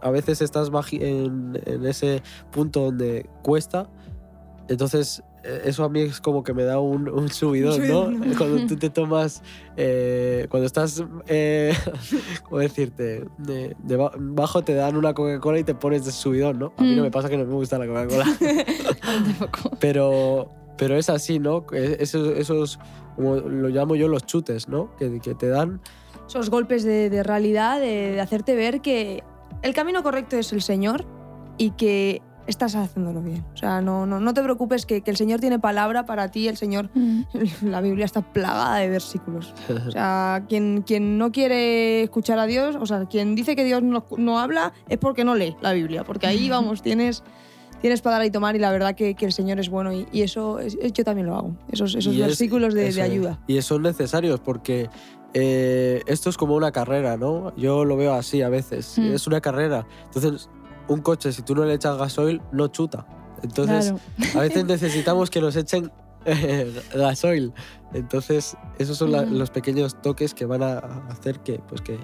a, 0.00 0.10
veces 0.10 0.40
estás 0.40 0.70
en, 0.92 1.60
en 1.66 1.84
ese 1.84 2.22
punto 2.52 2.82
donde 2.82 3.28
cuesta, 3.42 3.90
entonces 4.68 5.22
eso 5.64 5.84
a 5.84 5.88
mí 5.88 6.00
es 6.00 6.20
como 6.20 6.42
que 6.42 6.54
me 6.54 6.64
da 6.64 6.80
un, 6.80 7.08
un 7.08 7.28
subidón, 7.28 7.74
subidón, 7.74 8.20
¿no? 8.20 8.26
Cuando 8.38 8.66
tú 8.66 8.76
te 8.76 8.90
tomas, 8.90 9.42
eh, 9.76 10.46
cuando 10.48 10.66
estás, 10.66 11.04
eh, 11.26 11.74
¿cómo 12.44 12.60
decirte? 12.60 13.24
De, 13.38 13.76
de 13.78 13.96
ba- 13.96 14.12
bajo 14.16 14.62
te 14.64 14.74
dan 14.74 14.96
una 14.96 15.12
Coca-Cola 15.14 15.58
y 15.58 15.64
te 15.64 15.74
pones 15.74 16.04
de 16.04 16.12
subidón, 16.12 16.58
¿no? 16.58 16.72
A 16.76 16.82
mí 16.82 16.94
no 16.94 17.02
Mm. 17.02 17.04
me 17.04 17.10
pasa 17.10 17.28
que 17.28 17.36
no 17.36 17.44
me 17.44 17.52
gusta 17.54 17.78
la 17.78 17.86
Coca-Cola. 17.88 18.26
Pero, 19.80 20.50
pero 20.76 20.96
es 20.96 21.08
así, 21.10 21.38
¿no? 21.38 21.66
Que 21.66 21.96
Esos, 22.00 22.36
esos, 22.38 22.78
como 23.16 23.36
lo 23.36 23.68
llamo 23.68 23.94
yo, 23.96 24.08
los 24.08 24.24
chutes, 24.26 24.68
¿no? 24.68 24.94
Que, 24.96 25.20
que 25.20 25.34
te 25.34 25.48
dan. 25.48 25.80
Esos 26.26 26.50
golpes 26.50 26.84
de, 26.84 27.10
de 27.10 27.22
realidad, 27.22 27.80
de, 27.80 28.12
de 28.12 28.20
hacerte 28.20 28.54
ver 28.56 28.80
que 28.80 29.22
el 29.62 29.74
camino 29.74 30.02
correcto 30.02 30.36
es 30.36 30.52
el 30.52 30.62
Señor 30.62 31.04
y 31.58 31.70
que 31.72 32.22
estás 32.46 32.74
haciéndolo 32.76 33.22
bien. 33.22 33.44
O 33.54 33.56
sea, 33.56 33.80
no, 33.80 34.06
no, 34.06 34.20
no 34.20 34.34
te 34.34 34.42
preocupes 34.42 34.84
que, 34.86 35.00
que 35.00 35.10
el 35.10 35.16
Señor 35.16 35.40
tiene 35.40 35.58
palabra 35.58 36.04
para 36.06 36.30
ti, 36.30 36.48
el 36.48 36.56
Señor, 36.56 36.90
Mm. 36.94 37.22
la 37.62 37.80
Biblia 37.80 38.04
está 38.04 38.20
plagada 38.22 38.76
de 38.78 38.88
versículos. 38.88 39.54
O 39.88 39.90
sea, 39.90 40.44
quien, 40.48 40.82
quien 40.86 41.18
no 41.18 41.32
quiere 41.32 42.02
escuchar 42.02 42.38
a 42.38 42.46
Dios, 42.46 42.76
o 42.80 42.86
sea, 42.86 43.06
quien 43.06 43.34
dice 43.34 43.56
que 43.56 43.64
Dios 43.64 43.82
no, 43.82 44.04
no 44.18 44.38
habla 44.38 44.72
es 44.88 44.98
porque 44.98 45.24
no 45.24 45.34
lee 45.34 45.56
la 45.60 45.72
Biblia, 45.72 46.04
porque 46.04 46.26
ahí, 46.26 46.48
vamos, 46.48 46.82
tienes, 46.82 47.22
tienes 47.80 48.00
para 48.02 48.16
dar 48.16 48.26
y 48.26 48.30
tomar 48.30 48.56
y 48.56 48.58
la 48.58 48.70
verdad 48.72 48.94
que, 48.94 49.14
que 49.14 49.26
el 49.26 49.32
Señor 49.32 49.58
es 49.60 49.68
bueno 49.68 49.92
y, 49.92 50.06
y 50.12 50.22
eso 50.22 50.58
es- 50.58 50.76
es- 50.80 50.92
yo 50.92 51.04
también 51.04 51.26
lo 51.26 51.36
hago, 51.36 51.56
esos, 51.70 51.94
esos 51.94 52.14
Y 52.14 52.20
es- 52.20 52.26
versículos 52.28 52.74
de, 52.74 52.88
eso 52.88 53.00
de 53.00 53.06
es. 53.06 53.10
ayuda. 53.12 53.38
Y 53.46 53.60
son 53.62 53.82
necesarios 53.82 54.40
porque 54.40 54.88
eh, 55.34 56.02
esto 56.06 56.30
es 56.30 56.36
como 56.36 56.54
una 56.54 56.70
carrera, 56.72 57.16
¿no? 57.16 57.54
Yo 57.56 57.84
lo 57.84 57.96
veo 57.96 58.14
así 58.14 58.42
a 58.42 58.48
veces. 58.48 58.96
Mm. 58.98 59.14
Es 59.14 59.26
una 59.26 59.40
carrera. 59.40 59.84
Entonces, 60.06 60.48
un 60.88 61.00
coche, 61.00 61.32
si 61.32 61.42
tú 61.42 61.54
no 61.54 61.64
le 61.64 61.74
echas 61.74 61.96
gasoil, 61.98 62.40
no 62.52 62.68
chuta. 62.68 63.06
Entonces, 63.42 63.92
Claro. 64.16 64.38
a 64.38 64.42
veces 64.42 64.64
necesitamos 64.66 65.30
que 65.30 65.40
nos 65.40 65.56
echen 65.56 65.90
eh, 66.26 66.72
gasoil. 66.94 67.52
Entonces, 67.92 68.56
esos 68.78 68.96
son 68.96 69.12
la- 69.12 69.22
los 69.24 69.50
pequeños 69.50 70.00
toques 70.00 70.34
que 70.34 70.46
van 70.46 70.62
a 70.62 70.78
hacer 71.10 71.40
que, 71.40 71.58
pues 71.68 71.80
que, 71.82 71.98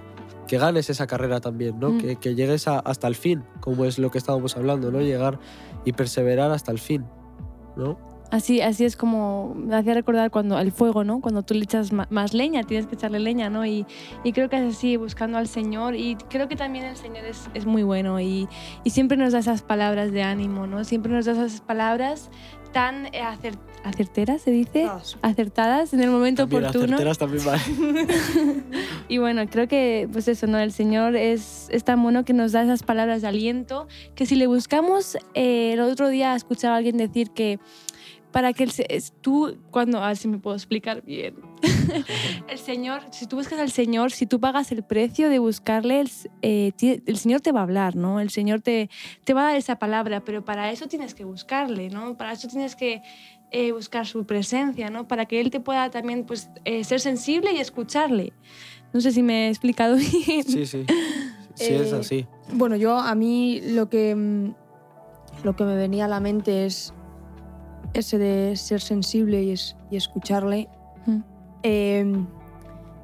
que 0.47 0.59
ganes 0.59 0.91
esa 0.91 1.07
carrera 1.07 1.41
también, 1.41 1.79
¿no? 1.81 1.91
Mm. 1.91 1.99
Que, 1.99 2.17
que 2.17 2.35
llegues 2.35 2.69
a- 2.69 2.81
hasta 2.81 3.07
el 3.09 3.15
fin, 3.15 3.45
como 3.61 3.85
es 3.87 3.99
lo 3.99 4.11
que 4.11 4.19
estábamos 4.19 4.57
hablando, 4.57 4.91
¿no? 4.91 5.01
Llegar 5.01 5.39
y 5.85 5.93
perseverar 5.93 6.51
hasta 6.51 6.71
el 6.73 6.79
fin, 6.79 7.07
¿no? 7.77 7.99
Así, 8.31 8.61
así 8.61 8.85
es 8.85 8.97
como 8.97 9.55
me 9.57 9.75
hacía 9.75 9.93
recordar 9.95 10.31
cuando 10.31 10.59
el 10.61 10.71
fuego, 10.71 11.03
¿no? 11.03 11.21
Cuando 11.21 11.43
tú 11.43 11.55
le 11.55 11.65
echas 11.65 11.91
más 11.93 12.33
leña, 12.33 12.63
tienes 12.63 12.87
que 12.87 12.95
echarle 12.95 13.19
leña, 13.19 13.51
¿no? 13.51 13.67
Y, 13.67 13.87
y 14.23 14.33
creo 14.33 14.49
que 14.49 14.57
es 14.65 14.77
así, 14.77 14.97
buscando 14.97 15.37
al 15.37 15.49
Señor. 15.49 15.97
Y 15.97 16.15
creo 16.29 16.47
que 16.49 16.55
también 16.55 16.85
el 16.85 16.97
Señor 16.97 17.25
es, 17.25 17.51
es 17.55 17.67
muy 17.67 17.83
bueno 17.83 18.21
y, 18.21 18.49
y 18.85 18.91
siempre 18.91 19.17
nos 19.17 19.33
da 19.33 19.41
esas 19.41 19.63
palabras 19.63 20.13
de 20.13 20.23
ánimo, 20.23 20.67
¿no? 20.69 20.85
Siempre 20.85 21.11
nos 21.13 21.25
da 21.27 21.33
esas 21.33 21.61
palabras 21.61 22.31
tan 22.73 23.07
eh, 23.07 23.21
acer- 23.23 23.59
acerteras, 23.83 24.43
se 24.43 24.53
dice, 24.53 24.89
acertadas 25.23 25.93
en 25.93 26.01
el 26.01 26.11
momento 26.11 26.43
También 26.43 26.67
oportuno. 26.67 26.99
certeras 26.99 27.19
también 27.19 27.45
van. 27.45 27.61
Y 29.09 29.19
bueno, 29.19 29.43
creo 29.51 29.67
que 29.67 30.09
pues 30.13 30.29
eso, 30.29 30.47
¿no? 30.47 30.57
El 30.61 30.71
Señor 30.71 31.17
es, 31.17 31.67
es 31.73 31.83
tan 31.83 32.01
bueno 32.01 32.25
que 32.25 32.33
nos 32.33 32.53
da 32.53 32.63
esas 32.63 32.85
palabras 32.85 33.23
de 33.23 33.29
aliento 33.29 33.89
que 34.15 34.25
si 34.25 34.37
le 34.37 34.47
buscamos, 34.47 35.17
eh, 35.35 35.73
el 35.73 35.81
otro 35.81 36.09
día 36.11 36.37
escuchaba 36.37 36.75
a 36.75 36.79
alguien 36.79 36.97
decir 36.97 37.31
que 37.31 37.59
para 38.33 38.53
que 38.53 38.63
el, 38.65 38.71
se- 38.71 38.87
es- 38.89 39.13
tú, 39.21 39.57
cuando, 39.71 40.03
a 40.03 40.09
ver 40.09 40.17
si 40.17 40.29
me 40.29 40.39
puedo 40.39 40.55
explicar 40.57 41.03
bien, 41.05 41.35
el 42.49 42.59
Señor, 42.59 43.03
si 43.11 43.27
tú 43.27 43.37
buscas 43.37 43.59
al 43.59 43.71
Señor, 43.71 44.13
si 44.13 44.27
tú 44.27 44.39
pagas 44.41 44.71
el 44.73 44.83
precio 44.83 45.29
de 45.29 45.39
buscarle, 45.39 46.01
el, 46.01 46.11
eh, 46.43 46.73
ti- 46.77 47.03
el 47.07 47.17
Señor 47.17 47.41
te 47.41 47.53
va 47.53 47.61
a 47.61 47.63
hablar, 47.65 47.97
¿no? 47.97 48.21
El 48.21 48.31
Señor 48.31 48.61
te, 48.61 48.89
te 49.25 49.35
va 49.35 49.43
a 49.43 49.45
dar 49.51 49.57
esa 49.57 49.77
palabra, 49.77 50.21
pero 50.25 50.45
para 50.45 50.71
eso 50.71 50.87
tienes 50.87 51.15
que 51.15 51.25
buscarle, 51.25 51.91
¿no? 51.91 52.17
Para 52.17 52.33
eso 52.33 52.49
tienes 52.49 52.77
que 52.77 53.03
eh, 53.53 53.73
buscar 53.73 54.07
su 54.07 54.25
presencia, 54.27 54.91
¿no? 54.91 55.09
Para 55.09 55.27
que 55.27 55.41
Él 55.41 55.51
te 55.51 55.59
pueda 55.61 55.91
también 55.91 56.25
pues, 56.25 56.51
eh, 56.65 56.85
ser 56.85 57.01
sensible 57.01 57.53
y 57.53 57.59
escucharle. 57.59 58.33
No 58.93 59.01
sé 59.01 59.11
si 59.13 59.23
me 59.23 59.47
he 59.47 59.49
explicado 59.51 59.97
bien. 60.27 60.45
Sí, 60.45 60.67
sí. 60.67 60.85
Sí, 61.55 61.75
es 61.75 61.93
Eh, 61.93 61.97
así. 61.97 62.27
Bueno, 62.53 62.77
yo 62.77 62.97
a 62.99 63.15
mí 63.15 63.61
lo 63.61 63.89
que, 63.89 64.15
mm, 64.15 64.55
lo 65.45 65.57
que 65.57 65.65
me 65.65 65.75
venía 65.77 66.05
a 66.05 66.09
la 66.09 66.21
mente 66.21 66.65
es 66.65 66.95
ese 67.95 68.19
de 68.19 68.57
ser 68.57 68.81
sensible 68.81 69.43
y, 69.43 69.51
es- 69.53 69.77
y 69.91 69.97
escucharle. 69.97 70.69
Mm. 71.07 71.19
Eh, 71.63 72.25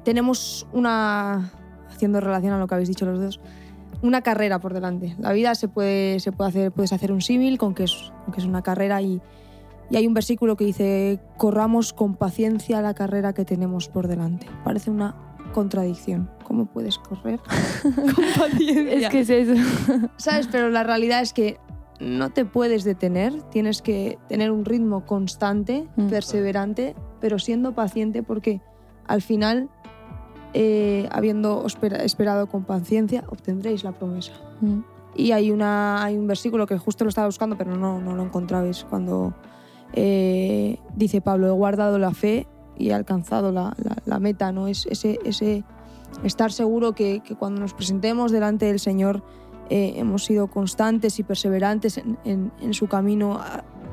tenemos 0.03 0.67
una, 0.73 1.51
haciendo 1.89 2.19
relación 2.21 2.53
a 2.53 2.59
lo 2.59 2.67
que 2.67 2.75
habéis 2.75 2.89
dicho 2.89 3.05
los 3.05 3.19
dos, 3.19 3.39
una 4.01 4.21
carrera 4.21 4.59
por 4.59 4.73
delante. 4.73 5.15
La 5.19 5.33
vida 5.33 5.55
se 5.55 5.67
puede, 5.67 6.19
se 6.19 6.31
puede 6.31 6.49
hacer, 6.49 6.71
puedes 6.71 6.93
hacer 6.93 7.11
un 7.11 7.21
símil 7.21 7.57
con 7.57 7.73
que 7.73 7.83
es, 7.83 8.11
con 8.25 8.33
que 8.33 8.39
es 8.39 8.45
una 8.45 8.61
carrera 8.61 9.01
y, 9.01 9.21
y 9.89 9.97
hay 9.97 10.07
un 10.07 10.13
versículo 10.13 10.55
que 10.55 10.65
dice, 10.65 11.19
corramos 11.37 11.93
con 11.93 12.15
paciencia 12.15 12.81
la 12.81 12.93
carrera 12.93 13.33
que 13.33 13.43
tenemos 13.43 13.89
por 13.89 14.07
delante. 14.07 14.47
Parece 14.63 14.91
una 14.91 15.15
contradicción. 15.53 16.29
¿Cómo 16.43 16.65
puedes 16.67 16.97
correr 16.99 17.39
con 17.81 17.93
paciencia? 18.39 19.07
Es 19.07 19.09
que 19.09 19.19
es 19.21 19.29
eso. 19.29 19.55
¿Sabes? 20.17 20.47
Pero 20.51 20.69
la 20.69 20.83
realidad 20.83 21.21
es 21.21 21.33
que 21.33 21.57
no 21.99 22.29
te 22.29 22.45
puedes 22.45 22.83
detener, 22.83 23.41
tienes 23.43 23.81
que 23.81 24.17
tener 24.29 24.51
un 24.51 24.65
ritmo 24.65 25.05
constante, 25.05 25.87
Mm. 25.95 26.07
perseverante, 26.09 26.95
pero 27.19 27.39
siendo 27.39 27.73
paciente 27.73 28.21
porque 28.23 28.61
al 29.07 29.21
final, 29.21 29.69
eh, 30.53 31.07
habiendo 31.11 31.65
espera- 31.65 32.03
esperado 32.03 32.47
con 32.47 32.63
paciencia, 32.63 33.23
obtendréis 33.29 33.83
la 33.83 33.91
promesa. 33.93 34.33
Mm. 34.61 34.79
Y 35.15 35.31
hay, 35.31 35.49
una, 35.51 36.03
hay 36.03 36.15
un 36.17 36.27
versículo 36.27 36.67
que 36.67 36.77
justo 36.77 37.03
lo 37.03 37.09
estaba 37.09 37.27
buscando, 37.27 37.57
pero 37.57 37.75
no, 37.75 37.99
no 37.99 38.15
lo 38.15 38.23
encontraba. 38.23 38.67
Es 38.67 38.83
cuando 38.83 39.33
eh, 39.93 40.77
dice 40.95 41.21
Pablo, 41.21 41.47
he 41.47 41.51
guardado 41.51 41.97
la 41.97 42.11
fe 42.11 42.45
y 42.77 42.89
he 42.89 42.93
alcanzado 42.93 43.51
la, 43.51 43.73
la- 43.83 43.97
la 44.05 44.19
meta. 44.19 44.51
¿no? 44.51 44.67
Es 44.67 44.85
ese, 44.87 45.17
ese 45.23 45.63
estar 46.23 46.51
seguro 46.51 46.93
que, 46.93 47.21
que 47.21 47.35
cuando 47.35 47.61
nos 47.61 47.73
presentemos 47.73 48.31
delante 48.31 48.65
del 48.65 48.79
Señor 48.79 49.23
eh, 49.69 49.93
hemos 49.97 50.25
sido 50.25 50.47
constantes 50.47 51.19
y 51.19 51.23
perseverantes 51.23 51.97
en, 51.97 52.17
en- 52.25 52.51
en 52.61 52.73
su 52.73 52.87
camino, 52.87 53.39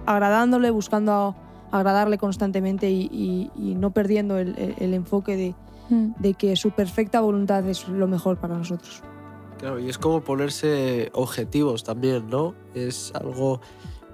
agradándole, 0.07 0.71
buscando 0.71 1.13
a- 1.13 1.37
agradarle 1.73 2.19
constantemente 2.19 2.91
y, 2.91 3.09
y- 3.13 3.51
y 3.57 3.75
no 3.75 3.91
perdiendo 3.93 4.39
el, 4.39 4.57
el- 4.59 4.75
el 4.79 4.95
enfoque 4.95 5.37
de, 5.37 5.55
Mm. 5.91 6.13
de 6.19 6.33
que 6.35 6.57
su 6.57 6.71
perfecta 6.71 7.21
voluntad 7.21 7.69
es 7.69 7.87
lo 7.89 8.07
mejor 8.09 8.39
para 8.39 8.57
nosotros. 8.57 9.03
Claro, 9.59 9.79
y 9.79 9.89
es 9.91 9.99
como 9.99 10.23
ponerse 10.23 11.11
objetivos 11.13 11.85
también, 11.85 12.29
¿no? 12.31 12.55
Es 12.75 13.13
algo 13.15 13.61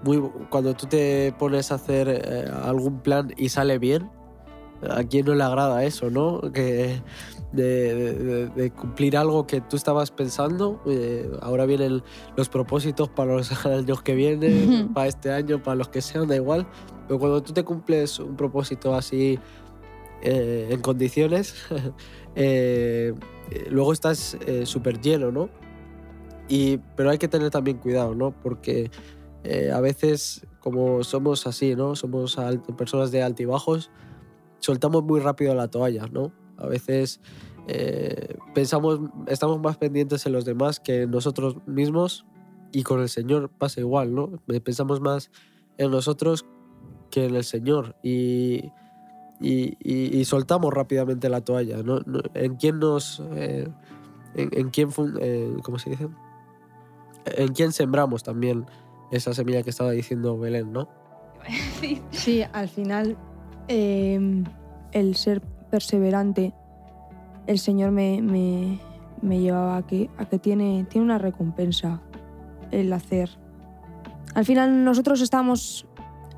muy... 0.02 0.20
Cuando 0.48 0.74
tú 0.74 0.86
te 0.86 1.32
pones 1.38 1.70
a 1.70 1.76
hacer 1.76 2.08
eh, 2.08 2.44
algún 2.64 2.98
plan 3.00 3.32
y 3.36 3.50
sale 3.50 3.78
bien, 3.78 4.10
¿a 4.88 5.04
quién 5.04 5.26
no 5.26 5.34
le 5.36 5.44
agrada 5.44 5.84
eso, 5.84 6.10
no? 6.10 6.40
Que 6.52 7.00
de, 7.52 7.94
de- 8.14 8.46
de 8.48 8.70
cumplir 8.70 9.16
algo 9.16 9.46
que 9.46 9.60
tú 9.60 9.76
estabas 9.76 10.10
pensando, 10.10 10.80
eh, 10.86 11.28
ahora 11.42 11.66
vienen 11.66 12.02
los 12.36 12.48
propósitos 12.48 13.08
para 13.08 13.34
los 13.34 13.50
años 13.66 14.02
que 14.02 14.14
vienen, 14.14 14.92
para 14.94 15.08
este 15.08 15.32
año, 15.32 15.62
para 15.62 15.74
los 15.76 15.88
que 15.88 16.00
sean, 16.00 16.28
da 16.28 16.36
igual. 16.36 16.66
Pero 17.08 17.18
cuando 17.18 17.42
tú 17.42 17.52
te 17.52 17.64
cumples 17.64 18.18
un 18.20 18.36
propósito 18.36 18.94
así 18.94 19.38
eh, 20.22 20.68
en 20.70 20.80
condiciones, 20.80 21.54
eh, 22.36 23.14
luego 23.68 23.92
estás 23.92 24.36
súper 24.64 25.00
lleno, 25.00 25.32
¿no? 25.32 25.48
Y, 26.48 26.78
pero 26.96 27.10
hay 27.10 27.18
que 27.18 27.28
tener 27.28 27.50
también 27.50 27.78
cuidado, 27.78 28.14
¿no? 28.14 28.32
Porque 28.42 28.90
a 29.72 29.80
veces, 29.80 30.46
como 30.60 31.02
somos 31.02 31.46
así, 31.46 31.74
¿no? 31.74 31.96
Somos 31.96 32.36
personas 32.76 33.10
de 33.10 33.22
altibajos, 33.22 33.90
soltamos 34.58 35.02
muy 35.02 35.18
rápido 35.20 35.54
la 35.54 35.68
toalla, 35.68 36.06
¿no? 36.12 36.32
A 36.60 36.66
veces 36.66 37.20
eh, 37.68 38.36
pensamos, 38.54 39.00
estamos 39.26 39.60
más 39.60 39.76
pendientes 39.76 40.24
en 40.26 40.32
los 40.32 40.44
demás 40.44 40.80
que 40.80 41.02
en 41.02 41.10
nosotros 41.10 41.56
mismos 41.66 42.26
y 42.72 42.82
con 42.82 43.00
el 43.00 43.08
Señor 43.08 43.50
pasa 43.50 43.80
igual, 43.80 44.14
¿no? 44.14 44.30
Pensamos 44.64 45.00
más 45.00 45.30
en 45.78 45.90
nosotros 45.90 46.46
que 47.10 47.24
en 47.26 47.34
el 47.34 47.44
Señor 47.44 47.96
y, 48.02 48.70
y, 49.40 49.76
y- 49.82 50.16
y 50.18 50.24
soltamos 50.24 50.72
rápidamente 50.72 51.28
la 51.28 51.40
toalla, 51.40 51.82
¿no? 51.82 52.00
¿En 52.34 52.56
quién 52.56 52.78
nos... 52.78 53.20
eh, 53.34 53.66
en, 54.34 54.48
en 54.52 54.70
quién... 54.70 54.90
fun- 54.92 55.18
eh, 55.20 55.52
¿Cómo 55.64 55.78
se 55.78 55.90
dice? 55.90 56.08
En 57.36 57.52
quién 57.52 57.72
sembramos 57.72 58.22
también 58.22 58.64
esa 59.10 59.34
semilla 59.34 59.62
que 59.62 59.70
estaba 59.70 59.90
diciendo 59.90 60.38
Belén, 60.38 60.72
¿no? 60.72 60.88
Sí. 61.80 62.00
Sí, 62.10 62.42
al 62.52 62.68
final 62.68 63.16
eh, 63.68 64.44
el 64.92 65.16
ser 65.16 65.42
perseverante, 65.70 66.52
el 67.46 67.58
Señor 67.58 67.90
me, 67.92 68.20
me- 68.22 68.78
me 69.22 69.38
llevaba 69.40 69.76
a 69.76 69.82
que, 69.86 70.10
a 70.18 70.24
que 70.26 70.38
tiene, 70.38 70.84
tiene 70.88 71.04
una 71.04 71.18
recompensa 71.18 72.00
el 72.70 72.92
hacer. 72.92 73.30
Al 74.34 74.44
final 74.44 74.84
nosotros 74.84 75.20
estamos 75.20 75.86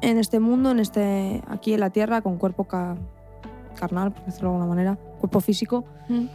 en 0.01 0.19
este 0.19 0.41
mundo, 0.41 0.71
en 0.71 0.81
este, 0.81 1.43
aquí 1.49 1.75
en 1.75 1.81
la 1.81 1.91
tierra, 1.91 2.23
con 2.23 2.39
cuerpo 2.39 2.65
ca- 2.65 2.97
carnal, 3.79 4.12
por 4.12 4.25
decirlo 4.25 4.49
de 4.51 4.55
alguna 4.57 4.69
manera, 4.69 4.97
cuerpo 5.21 5.41
físico, 5.41 5.85
Mm. 6.09 6.27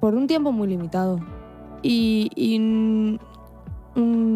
por 0.00 0.14
un 0.14 0.26
tiempo 0.26 0.52
muy 0.52 0.68
limitado. 0.68 1.18
Y, 1.82 2.30
y, 2.34 2.58
mm, 2.58 3.18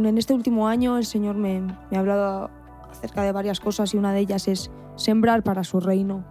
en 0.07 0.19
este 0.19 0.35
último 0.35 0.69
año 0.69 0.99
el 0.99 1.05
Señor 1.07 1.37
me, 1.37 1.61
me 1.61 1.97
ha 1.97 2.01
hablado 2.01 2.51
acerca 2.91 3.23
de 3.23 3.33
varias 3.33 3.61
cosas 3.61 3.95
y 3.95 3.97
una 3.97 4.13
de 4.13 4.21
ellas 4.21 4.49
es 4.49 4.71
sembrar 4.97 5.43
para 5.43 5.65
su 5.65 5.81
reino. 5.81 6.25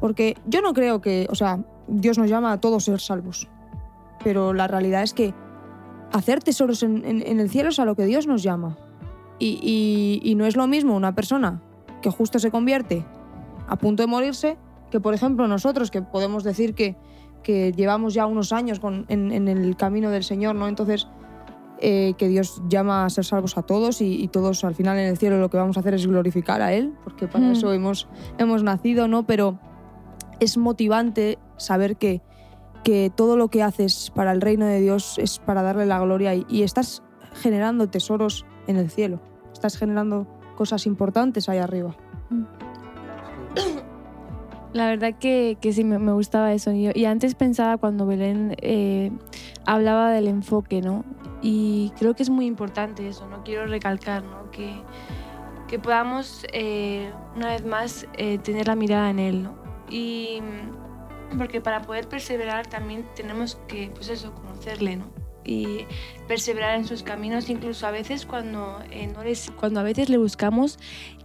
Porque 0.00 0.36
yo 0.46 0.60
no 0.62 0.72
creo 0.74 1.00
que, 1.00 1.26
o 1.30 1.34
sea, 1.34 1.58
Dios 1.88 2.18
nos 2.18 2.28
llama 2.28 2.52
a 2.52 2.60
todos 2.60 2.84
ser 2.84 3.00
salvos. 3.00 3.48
Pero 4.22 4.52
la 4.52 4.66
realidad 4.66 5.02
es 5.02 5.14
que 5.14 5.34
hacer 6.12 6.42
tesoros 6.42 6.82
en, 6.82 7.04
en- 7.04 7.26
en 7.26 7.40
el 7.40 7.50
cielo 7.50 7.68
es 7.70 7.78
a 7.78 7.84
lo 7.84 7.94
que 7.94 8.04
Dios 8.06 8.26
nos 8.26 8.42
llama. 8.42 8.76
Y, 9.38 9.58
y- 9.62 10.20
y 10.28 10.34
no 10.34 10.46
es 10.46 10.56
lo 10.56 10.66
mismo 10.66 10.96
una 10.96 11.14
persona 11.14 11.62
que 12.02 12.10
justo 12.10 12.38
se 12.38 12.50
convierte 12.50 13.04
a 13.68 13.76
punto 13.76 14.02
de 14.02 14.06
morirse 14.06 14.56
que, 14.90 15.00
por 15.00 15.14
ejemplo, 15.14 15.46
nosotros 15.48 15.90
que 15.90 16.00
podemos 16.02 16.44
decir 16.44 16.74
que, 16.74 16.96
que 17.42 17.72
llevamos 17.72 18.14
ya 18.14 18.26
unos 18.26 18.52
años 18.52 18.80
con- 18.80 19.04
en, 19.08 19.30
en 19.32 19.46
el 19.48 19.76
camino 19.76 20.10
del 20.10 20.24
Señor, 20.24 20.54
¿no? 20.54 20.66
Entonces, 20.68 21.06
eh, 21.80 22.14
que 22.18 22.26
Dios 22.28 22.60
llama 22.68 23.04
a 23.04 23.10
ser 23.10 23.24
salvos 23.24 23.56
a 23.56 23.62
todos 23.62 24.00
y, 24.00 24.20
y 24.22 24.28
todos 24.28 24.64
al 24.64 24.74
final 24.74 24.98
en 24.98 25.06
el 25.06 25.18
cielo 25.18 25.38
lo 25.38 25.48
que 25.50 25.56
vamos 25.58 25.76
a 25.76 25.80
hacer 25.80 25.94
es 25.94 26.06
glorificar 26.06 26.60
a 26.62 26.72
Él, 26.72 26.94
porque 27.04 27.28
para 27.28 27.46
Mm. 27.46 27.52
eso 27.52 27.72
hemos, 27.72 28.08
hemos 28.38 28.62
nacido, 28.64 29.06
¿no? 29.06 29.26
Pero 29.26 29.58
es 30.40 30.56
motivante 30.56 31.38
saber 31.56 31.96
que, 31.96 32.22
que 32.84 33.10
todo 33.14 33.36
lo 33.36 33.48
que 33.48 33.62
haces 33.62 34.10
para 34.14 34.32
el 34.32 34.40
reino 34.40 34.66
de 34.66 34.80
Dios 34.80 35.18
es 35.18 35.38
para 35.38 35.62
darle 35.62 35.86
la 35.86 35.98
gloria 36.00 36.34
y, 36.34 36.62
estás 36.62 37.02
generando 37.34 37.88
tesoros 37.88 38.46
en 38.66 38.76
el 38.76 38.90
cielo, 38.90 39.20
estás 39.52 39.76
generando 39.76 40.26
cosas 40.56 40.86
importantes 40.86 41.48
ahí 41.48 41.58
arriba. 41.58 41.96
La 44.74 44.86
verdad 44.86 45.14
que, 45.18 45.56
que 45.60 45.72
sí, 45.72 45.82
me, 45.82 46.12
gustaba 46.12 46.52
eso. 46.52 46.72
Y, 46.72 46.90
y 46.94 47.04
antes 47.06 47.34
pensaba 47.34 47.78
cuando 47.78 48.04
Belén 48.06 48.54
eh, 48.60 49.10
hablaba 49.64 50.10
del 50.10 50.28
enfoque, 50.28 50.82
¿no? 50.82 51.04
Y 51.40 51.90
creo 51.98 52.14
que 52.14 52.22
es 52.22 52.30
muy 52.30 52.44
importante 52.46 53.08
eso, 53.08 53.26
¿no? 53.28 53.42
Quiero 53.44 53.66
recalcar, 53.66 54.22
¿no? 54.24 54.50
Que, 54.50 54.82
que 55.68 55.78
podamos, 55.78 56.44
eh, 56.52 57.10
una 57.34 57.48
vez 57.48 57.64
más, 57.64 58.06
eh, 58.18 58.38
tener 58.38 58.66
la 58.66 58.76
mirada 58.76 59.08
en 59.08 59.18
Él, 59.18 59.42
¿no? 59.44 59.67
Y 59.90 60.40
porque 61.36 61.60
para 61.60 61.82
poder 61.82 62.08
perseverar 62.08 62.66
también 62.66 63.06
tenemos 63.14 63.56
que, 63.68 63.90
pues 63.94 64.08
eso, 64.08 64.34
conocerle, 64.34 64.96
¿no? 64.96 65.17
Y 65.48 65.86
perseverar 66.28 66.74
en 66.76 66.86
sus 66.86 67.02
caminos, 67.02 67.48
incluso 67.48 67.86
a 67.86 67.90
veces 67.90 68.26
cuando, 68.26 68.78
eh, 68.90 69.06
no 69.06 69.24
les, 69.24 69.50
cuando 69.52 69.80
a 69.80 69.82
veces 69.82 70.10
le 70.10 70.18
buscamos 70.18 70.78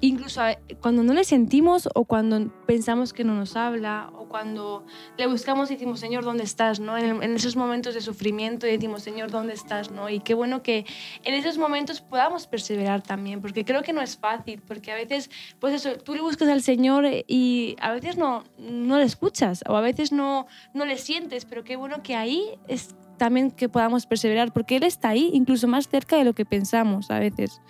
incluso 0.03 0.41
cuando 0.81 1.01
no 1.01 1.13
le 1.13 1.23
sentimos 1.23 1.87
o 1.93 2.03
cuando 2.03 2.51
pensamos 2.65 3.13
que 3.13 3.23
no 3.23 3.35
nos 3.35 3.55
habla 3.55 4.09
o 4.17 4.27
cuando 4.27 4.85
le 5.17 5.27
buscamos 5.27 5.71
y 5.71 5.75
decimos, 5.75 6.01
Señor, 6.01 6.25
¿dónde 6.25 6.43
estás? 6.43 6.81
¿no? 6.81 6.97
En, 6.97 7.23
en 7.23 7.35
esos 7.35 7.55
momentos 7.55 7.93
de 7.93 8.01
sufrimiento 8.01 8.67
y 8.67 8.71
decimos, 8.71 9.01
Señor, 9.01 9.31
¿dónde 9.31 9.53
estás? 9.53 9.91
¿no? 9.91 10.09
Y 10.09 10.19
qué 10.19 10.33
bueno 10.33 10.61
que 10.61 10.85
en 11.23 11.33
esos 11.35 11.57
momentos 11.57 12.01
podamos 12.01 12.47
perseverar 12.47 13.01
también, 13.01 13.41
porque 13.41 13.63
creo 13.63 13.81
que 13.81 13.93
no 13.93 14.01
es 14.01 14.17
fácil, 14.17 14.61
porque 14.67 14.91
a 14.91 14.95
veces, 14.95 15.29
pues 15.59 15.73
eso, 15.73 15.97
tú 15.97 16.15
le 16.15 16.21
buscas 16.21 16.49
al 16.49 16.61
Señor 16.61 17.05
y 17.27 17.77
a 17.79 17.93
veces 17.93 18.17
no, 18.17 18.43
no 18.57 18.97
le 18.97 19.05
escuchas 19.05 19.63
o 19.69 19.77
a 19.77 19.81
veces 19.81 20.11
no, 20.11 20.47
no 20.73 20.83
le 20.83 20.97
sientes, 20.97 21.45
pero 21.45 21.63
qué 21.63 21.77
bueno 21.77 22.03
que 22.03 22.15
ahí 22.15 22.43
es 22.67 22.93
también 23.17 23.51
que 23.51 23.69
podamos 23.69 24.05
perseverar, 24.05 24.53
porque 24.53 24.75
Él 24.77 24.83
está 24.83 25.09
ahí, 25.09 25.29
incluso 25.33 25.67
más 25.67 25.87
cerca 25.87 26.17
de 26.17 26.23
lo 26.23 26.33
que 26.33 26.45
pensamos 26.45 27.11
a 27.11 27.19
veces. 27.19 27.61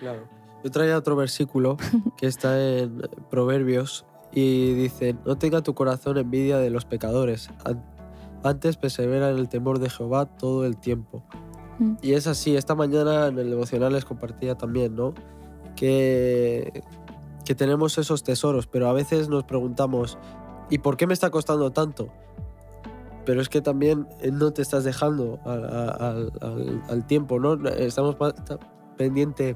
Claro. 0.00 0.28
Yo 0.64 0.70
traía 0.70 0.96
otro 0.98 1.14
versículo 1.16 1.76
que 2.16 2.26
está 2.26 2.60
en 2.60 3.02
Proverbios 3.30 4.04
y 4.32 4.74
dice, 4.74 5.16
no 5.24 5.38
tenga 5.38 5.62
tu 5.62 5.74
corazón 5.74 6.18
envidia 6.18 6.58
de 6.58 6.70
los 6.70 6.84
pecadores, 6.84 7.50
an- 7.64 7.84
antes 8.42 8.76
persevera 8.76 9.30
en 9.30 9.38
el 9.38 9.48
temor 9.48 9.78
de 9.78 9.88
Jehová 9.88 10.26
todo 10.26 10.66
el 10.66 10.76
tiempo. 10.76 11.24
Mm. 11.78 11.94
Y 12.02 12.12
es 12.12 12.26
así, 12.26 12.56
esta 12.56 12.74
mañana 12.74 13.28
en 13.28 13.38
el 13.38 13.50
devocional 13.50 13.92
les 13.92 14.04
compartía 14.04 14.56
también, 14.56 14.96
¿no? 14.96 15.14
Que, 15.76 16.82
que 17.44 17.54
tenemos 17.54 17.96
esos 17.98 18.24
tesoros, 18.24 18.66
pero 18.66 18.88
a 18.88 18.92
veces 18.92 19.28
nos 19.28 19.44
preguntamos, 19.44 20.18
¿y 20.70 20.78
por 20.78 20.96
qué 20.96 21.06
me 21.06 21.14
está 21.14 21.30
costando 21.30 21.70
tanto? 21.70 22.08
Pero 23.28 23.42
es 23.42 23.50
que 23.50 23.60
también 23.60 24.08
eh, 24.22 24.30
no 24.30 24.52
te 24.54 24.62
estás 24.62 24.84
dejando 24.84 25.38
al, 25.44 27.06
tiempo, 27.06 27.38
¿no? 27.38 27.62
Estamos 27.68 28.16
pendiente 28.96 29.54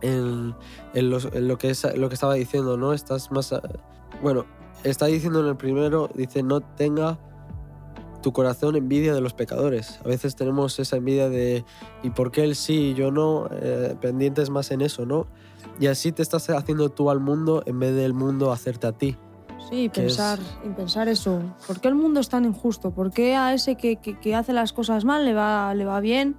en, 0.00 0.54
lo, 0.94 1.58
que 1.58 1.68
estaba 1.68 2.32
diciendo, 2.32 2.78
¿no? 2.78 2.94
Estás 2.94 3.30
más... 3.30 3.54
Bueno, 4.22 4.46
está 4.84 5.04
diciendo 5.04 5.40
en 5.40 5.48
el 5.48 5.56
primero, 5.58 6.08
dice, 6.14 6.42
no 6.42 6.62
tenga 6.62 7.18
tu 8.22 8.32
corazón 8.32 8.74
envidia 8.74 9.12
de 9.12 9.20
los 9.20 9.34
pecadores. 9.34 10.00
A 10.02 10.08
veces 10.08 10.34
tenemos 10.34 10.78
esa 10.78 10.96
envidia 10.96 11.28
de, 11.28 11.62
¿y 12.02 12.08
por 12.08 12.30
qué 12.30 12.44
él 12.44 12.56
sí 12.56 12.92
y 12.92 12.94
yo 12.94 13.10
no? 13.10 13.50
Eh, 13.52 13.96
pendientes 14.00 14.48
más 14.48 14.70
en 14.70 14.80
eso, 14.80 15.04
¿no? 15.04 15.26
Y 15.78 15.88
así 15.88 16.10
te 16.10 16.22
estás 16.22 16.48
haciendo 16.48 16.88
tú 16.88 17.10
al 17.10 17.20
mundo 17.20 17.62
en 17.66 17.78
vez 17.80 17.94
del 17.94 18.14
mundo 18.14 18.50
hacerte 18.50 18.86
a 18.86 18.92
ti. 18.92 19.18
Sí, 19.74 19.88
Que 19.88 20.00
es- 20.06 20.16
pensar, 20.16 20.38
y 20.64 20.68
pensar 20.70 21.08
eso. 21.08 21.42
¿Por 21.66 21.80
qué 21.80 21.88
el 21.88 21.94
mundo 21.94 22.20
es 22.20 22.28
tan 22.28 22.44
injusto? 22.44 22.92
¿Por 22.92 23.10
qué 23.10 23.34
a 23.36 23.52
ese 23.54 23.74
que, 23.76 23.96
que- 23.96 24.18
que 24.18 24.34
hace 24.34 24.52
las 24.52 24.72
cosas 24.72 25.04
mal 25.04 25.24
le 25.24 25.34
va, 25.34 25.74
le 25.74 25.84
va 25.84 26.00
bien 26.00 26.36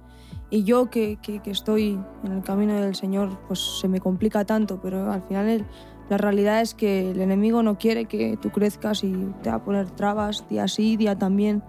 y 0.50 0.62
yo 0.64 0.88
que, 0.90 1.18
que- 1.20 1.40
que 1.40 1.50
estoy 1.50 1.98
en 2.24 2.32
el 2.32 2.42
camino 2.42 2.80
del 2.80 2.94
Señor, 2.94 3.38
pues 3.46 3.60
se 3.80 3.88
me 3.88 4.00
complica 4.00 4.44
tanto, 4.44 4.80
pero 4.80 5.12
al 5.12 5.22
final 5.22 5.48
el- 5.48 5.66
la 6.08 6.16
realidad 6.18 6.60
es 6.60 6.74
que 6.74 7.10
el 7.10 7.20
enemigo 7.20 7.62
no 7.62 7.78
quiere 7.78 8.04
que 8.06 8.36
tú 8.40 8.50
crezcas 8.50 9.02
y 9.04 9.12
te 9.42 9.50
va 9.50 9.56
a 9.56 9.64
poner 9.64 9.90
trabas 9.90 10.48
día 10.48 10.68
sí, 10.68 10.96
día 10.96 11.18
también, 11.18 11.62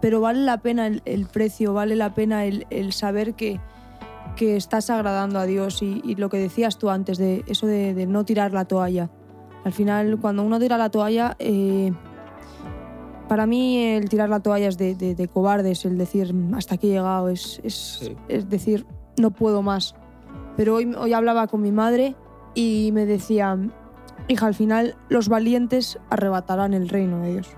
pero 0.00 0.20
vale 0.20 0.40
la 0.40 0.58
pena 0.58 0.86
el, 0.86 1.02
el 1.04 1.26
precio, 1.26 1.74
vale 1.74 1.94
la 1.94 2.14
pena 2.14 2.44
el, 2.46 2.66
el 2.70 2.92
saber 2.94 3.34
que, 3.34 3.60
que 4.34 4.56
estás 4.56 4.88
agradando 4.88 5.38
a 5.38 5.44
Dios 5.44 5.82
y, 5.82 6.00
y 6.04 6.14
lo 6.16 6.30
que 6.30 6.38
decías 6.38 6.78
tú 6.78 6.88
antes 6.88 7.18
de 7.18 7.44
eso 7.46 7.66
de, 7.66 7.92
de 7.94 8.06
no 8.06 8.24
tirar 8.24 8.52
la 8.54 8.64
toalla. 8.64 9.10
Al 9.64 9.72
final, 9.72 10.18
cuando 10.20 10.42
uno 10.42 10.58
tira 10.58 10.76
la 10.76 10.90
toalla, 10.90 11.36
eh, 11.38 11.92
para 13.28 13.46
mí 13.46 13.78
el 13.78 14.08
tirar 14.08 14.28
la 14.28 14.40
toalla 14.40 14.68
es 14.68 14.76
de, 14.78 14.94
de- 14.94 15.14
de 15.14 15.28
cobardes, 15.28 15.84
el 15.84 15.96
decir 15.96 16.34
hasta 16.54 16.74
aquí 16.74 16.88
he 16.88 16.94
llegado, 16.94 17.28
es, 17.28 17.60
es, 17.64 18.00
Sí. 18.04 18.16
es 18.28 18.48
decir 18.48 18.86
no 19.18 19.30
puedo 19.30 19.62
más. 19.62 19.94
Pero 20.56 20.74
hoy, 20.76 20.92
hoy 20.98 21.12
hablaba 21.12 21.46
con 21.46 21.62
mi 21.62 21.72
madre 21.72 22.14
y 22.54 22.90
me 22.92 23.06
decía, 23.06 23.56
hija, 24.28 24.46
al 24.46 24.54
final 24.54 24.96
los 25.08 25.28
valientes 25.28 25.98
arrebatarán 26.10 26.74
el 26.74 26.88
reino 26.88 27.20
de 27.20 27.32
Dios. 27.32 27.48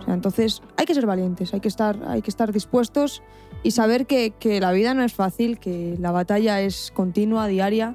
O 0.00 0.02
sea, 0.04 0.14
entonces 0.14 0.62
hay 0.76 0.86
que 0.86 0.94
ser 0.94 1.06
valientes, 1.06 1.52
hay 1.54 1.60
que 1.60 1.68
estar, 1.68 1.98
hay 2.06 2.22
que 2.22 2.30
estar 2.30 2.52
dispuestos 2.52 3.22
y 3.62 3.72
saber 3.72 4.06
que, 4.06 4.30
que 4.38 4.60
la 4.60 4.72
vida 4.72 4.94
no 4.94 5.02
es 5.04 5.12
fácil, 5.12 5.58
que 5.58 5.96
la 6.00 6.10
batalla 6.10 6.60
es 6.60 6.90
continua, 6.94 7.46
diaria, 7.46 7.94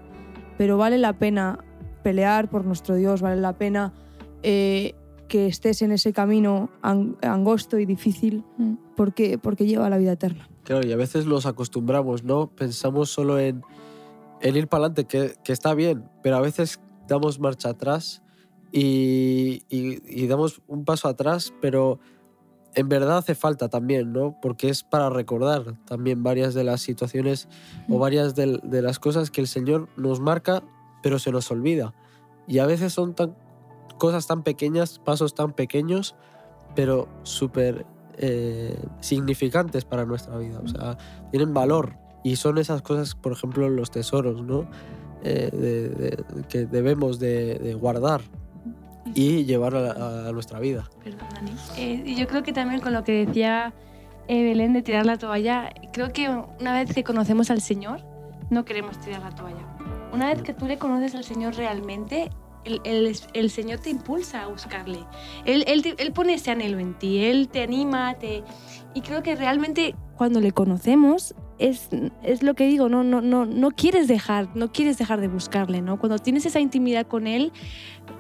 pero 0.58 0.78
vale 0.78 0.98
la 1.00 1.14
pena 1.14 1.60
pelear 2.04 2.50
por 2.50 2.66
nuestro 2.66 2.96
Dios, 2.96 3.22
vale 3.22 3.42
la 3.42 3.54
pena 3.58 3.94
eh, 4.44 4.94
que 5.30 5.48
estés 5.48 5.82
en 5.82 5.92
ese 5.92 6.14
camino 6.14 6.70
ang- 6.84 7.16
angosto 7.24 7.80
y 7.80 7.86
difícil 7.86 8.44
Mm. 8.58 8.74
porque, 8.96 9.38
porque 9.38 9.66
lleva 9.66 9.88
a 9.88 9.90
la 9.90 9.98
vida 9.98 10.12
eterna. 10.12 10.48
Claro, 10.64 10.86
y 10.88 10.92
a 10.92 10.98
veces 10.98 11.26
nos 11.26 11.46
acostumbramos, 11.46 12.24
¿no? 12.24 12.48
Pensamos 12.56 13.10
solo 13.10 13.40
en, 13.40 13.62
en 14.42 14.56
ir 14.56 14.68
para 14.68 14.86
adelante, 14.86 15.06
que, 15.06 15.34
que 15.44 15.52
está 15.54 15.74
bien, 15.74 16.04
pero 16.22 16.36
a 16.38 16.42
veces 16.42 16.80
damos 17.08 17.40
marcha 17.40 17.70
atrás 17.70 18.22
y, 18.72 19.64
y- 19.70 20.02
y 20.24 20.28
damos 20.28 20.62
un 20.68 20.84
paso 20.86 21.08
atrás, 21.08 21.54
pero 21.62 22.00
en 22.76 22.90
verdad 22.90 23.18
hace 23.18 23.36
falta 23.36 23.70
también, 23.70 24.12
¿no? 24.14 24.36
Porque 24.42 24.70
es 24.70 24.84
para 24.84 25.10
recordar 25.10 25.76
también 25.86 26.24
varias 26.24 26.54
de 26.54 26.64
las 26.64 26.82
situaciones 26.82 27.48
o 27.90 28.00
varias 28.00 28.34
del- 28.36 28.62
de, 28.64 28.82
las 28.82 29.00
cosas 29.00 29.30
que 29.32 29.42
el 29.42 29.48
Señor 29.48 29.90
nos 29.96 30.20
marca, 30.20 30.64
pero 31.04 31.20
se 31.20 31.32
nos 31.32 31.52
olvida. 31.52 31.94
Y 32.48 32.58
a 32.58 32.66
veces 32.66 32.94
son 32.94 33.14
cosas 34.00 34.26
tan 34.26 34.42
pequeñas, 34.42 34.98
pasos 34.98 35.36
tan 35.36 35.54
pequeños, 35.54 36.16
pero 36.76 37.08
súper 37.22 37.86
eh, 38.18 38.76
significantes 39.02 39.86
para 39.86 40.06
nuestra 40.06 40.36
vida. 40.38 40.60
O 40.64 40.68
sea, 40.68 40.98
tienen 41.30 41.54
valor. 41.54 41.98
Y 42.24 42.38
son 42.38 42.58
esas 42.58 42.82
cosas, 42.82 43.14
por 43.14 43.34
ejemplo, 43.34 43.70
los 43.70 43.92
tesoros, 43.92 44.42
¿no? 44.42 44.68
Eh, 45.26 46.18
que 46.50 46.66
debemos 46.66 47.18
de, 47.18 47.78
guardar 47.80 48.22
y 49.16 49.46
llevar 49.46 49.76
a, 49.76 50.32
nuestra 50.34 50.60
vida. 50.60 50.90
Perdón, 51.02 51.28
Dani. 51.34 51.52
Eh, 51.78 52.16
yo 52.18 52.28
creo 52.28 52.44
que 52.44 52.52
también 52.52 52.82
con 52.82 52.92
lo 52.92 53.06
que 53.06 53.26
decía 53.26 53.74
eh, 54.28 54.44
Belén 54.44 54.74
de 54.74 54.82
tirar 54.82 55.06
la 55.06 55.18
toalla, 55.18 55.74
creo 55.94 56.12
que 56.12 56.30
una 56.30 56.74
vez 56.74 56.94
que 56.94 57.04
conocemos 57.06 57.52
al 57.52 57.62
Señor, 57.62 58.02
no 58.50 58.66
queremos 58.66 59.00
tirar 59.00 59.22
la 59.22 59.32
toalla. 59.32 59.73
Una 60.14 60.28
vez 60.34 60.42
que 60.44 60.54
tú 60.54 60.68
le 60.68 60.78
conoces 60.78 61.16
al 61.16 61.24
Señor 61.24 61.56
realmente, 61.56 62.30
el, 62.66 62.80
el- 62.86 63.18
el 63.34 63.50
Señor 63.50 63.80
te 63.80 63.90
impulsa 63.90 64.44
a 64.44 64.48
buscarle. 64.48 65.00
Él, 65.46 65.66
él, 65.68 65.82
te- 65.82 65.96
él 66.02 66.14
pone 66.14 66.36
ese 66.36 66.52
anhelo 66.52 66.80
en 66.80 66.94
ti, 66.94 67.26
Él 67.26 67.50
te 67.50 67.62
anima, 67.64 68.14
te... 68.16 68.44
y 68.94 69.02
creo 69.02 69.22
que 69.24 69.36
realmente 69.36 69.96
cuando 70.16 70.40
le 70.40 70.52
conocemos 70.54 71.34
es, 71.58 71.90
es 72.22 72.44
lo 72.44 72.54
que 72.54 72.66
digo, 72.68 72.88
no, 72.88 73.04
no, 73.04 73.20
no, 73.22 73.46
no 73.46 73.72
quieres 73.72 74.08
dejar, 74.08 74.48
no 74.56 74.72
quieres 74.72 74.98
dejar 74.98 75.20
de 75.20 75.28
buscarle, 75.28 75.82
¿no? 75.82 76.00
Cuando 76.00 76.20
tienes 76.20 76.46
esa 76.46 76.60
intimidad 76.60 77.08
con 77.08 77.26
Él, 77.28 77.52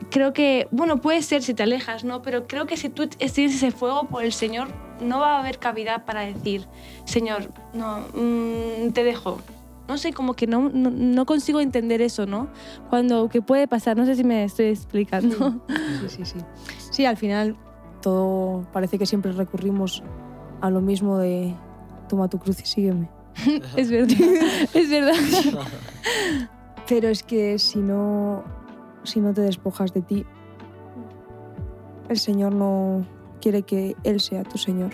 creo 0.10 0.34
que, 0.34 0.67
bueno, 0.71 0.97
puede 0.99 1.21
ser 1.21 1.41
si 1.43 1.53
te 1.53 1.63
alejas, 1.63 2.03
¿no? 2.03 2.21
Pero 2.21 2.47
creo 2.47 2.65
que 2.65 2.75
si 2.75 2.89
tú 2.89 3.08
tienes 3.08 3.38
ese 3.56 3.71
fuego 3.71 4.06
por 4.10 4.23
el 4.23 4.34
Señor, 4.34 4.67
no 5.01 5.19
va 5.19 5.38
a 5.38 5.39
haber 5.39 5.60
cavidad 5.60 6.03
para 6.06 6.21
decir, 6.21 6.67
Señor, 7.06 7.51
no, 7.73 7.99
mm, 8.13 8.91
te 8.93 9.03
dejo. 9.03 9.39
No 9.87 9.97
sé, 9.97 10.13
como 10.13 10.33
que 10.33 10.47
no, 10.47 10.69
no, 10.69 10.89
no 10.89 11.25
consigo 11.25 11.59
entender 11.59 12.01
eso, 12.01 12.25
¿no? 12.25 12.47
Cuando, 12.89 13.27
que 13.27 13.41
puede 13.41 13.67
pasar, 13.67 13.97
no 13.97 14.05
sé 14.05 14.15
si 14.15 14.23
me 14.23 14.43
estoy 14.43 14.67
explicando. 14.67 15.61
Sí, 16.07 16.07
sí, 16.09 16.25
sí. 16.25 16.37
Sí, 16.91 17.05
al 17.05 17.17
final 17.17 17.57
todo 18.01 18.67
parece 18.71 18.97
que 18.99 19.05
siempre 19.05 19.31
recurrimos 19.31 20.03
a 20.61 20.69
lo 20.69 20.81
mismo 20.81 21.17
de 21.17 21.55
toma 22.07 22.27
tu 22.29 22.39
cruz 22.39 22.61
y 22.61 22.65
sígueme. 22.65 23.09
es 23.75 23.89
verdad, 23.89 24.17
es 24.73 24.89
verdad. 24.89 25.13
Pero 26.87 27.09
es 27.09 27.23
que 27.23 27.57
si 27.59 27.79
no, 27.79 28.43
si 29.03 29.19
no 29.19 29.33
te 29.33 29.41
despojas 29.41 29.93
de 29.93 30.01
ti, 30.01 30.25
el 32.09 32.17
Señor 32.17 32.53
no 32.53 33.05
quiere 33.41 33.63
que 33.63 33.95
Él 34.03 34.19
sea 34.19 34.43
tu 34.43 34.57
Señor. 34.57 34.91